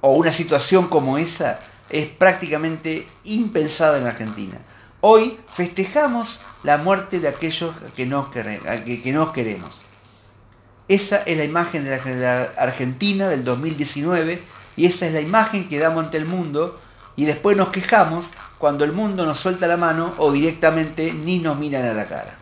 o 0.00 0.12
una 0.12 0.32
situación 0.32 0.86
como 0.86 1.18
esa 1.18 1.60
es 1.90 2.06
prácticamente 2.08 3.06
impensada 3.24 3.98
en 3.98 4.06
Argentina. 4.06 4.58
Hoy 5.00 5.38
festejamos 5.52 6.40
la 6.62 6.76
muerte 6.76 7.20
de 7.20 7.28
aquellos 7.28 7.74
que 7.96 8.06
no, 8.06 8.30
que 8.30 9.12
nos 9.12 9.32
queremos. 9.32 9.82
Esa 10.88 11.18
es 11.18 11.36
la 11.36 11.44
imagen 11.44 11.84
de 11.84 12.16
la 12.16 12.42
Argentina 12.56 13.28
del 13.28 13.44
2019 13.44 14.42
y 14.76 14.86
esa 14.86 15.06
es 15.06 15.12
la 15.12 15.20
imagen 15.20 15.68
que 15.68 15.78
damos 15.78 16.04
ante 16.04 16.16
el 16.16 16.24
mundo 16.24 16.80
y 17.18 17.24
después 17.24 17.56
nos 17.56 17.70
quejamos 17.70 18.30
cuando 18.58 18.84
el 18.84 18.92
mundo 18.92 19.26
nos 19.26 19.40
suelta 19.40 19.66
la 19.66 19.76
mano 19.76 20.14
o 20.18 20.30
directamente 20.30 21.12
ni 21.12 21.40
nos 21.40 21.58
miran 21.58 21.84
a 21.84 21.92
la 21.92 22.06
cara. 22.06 22.37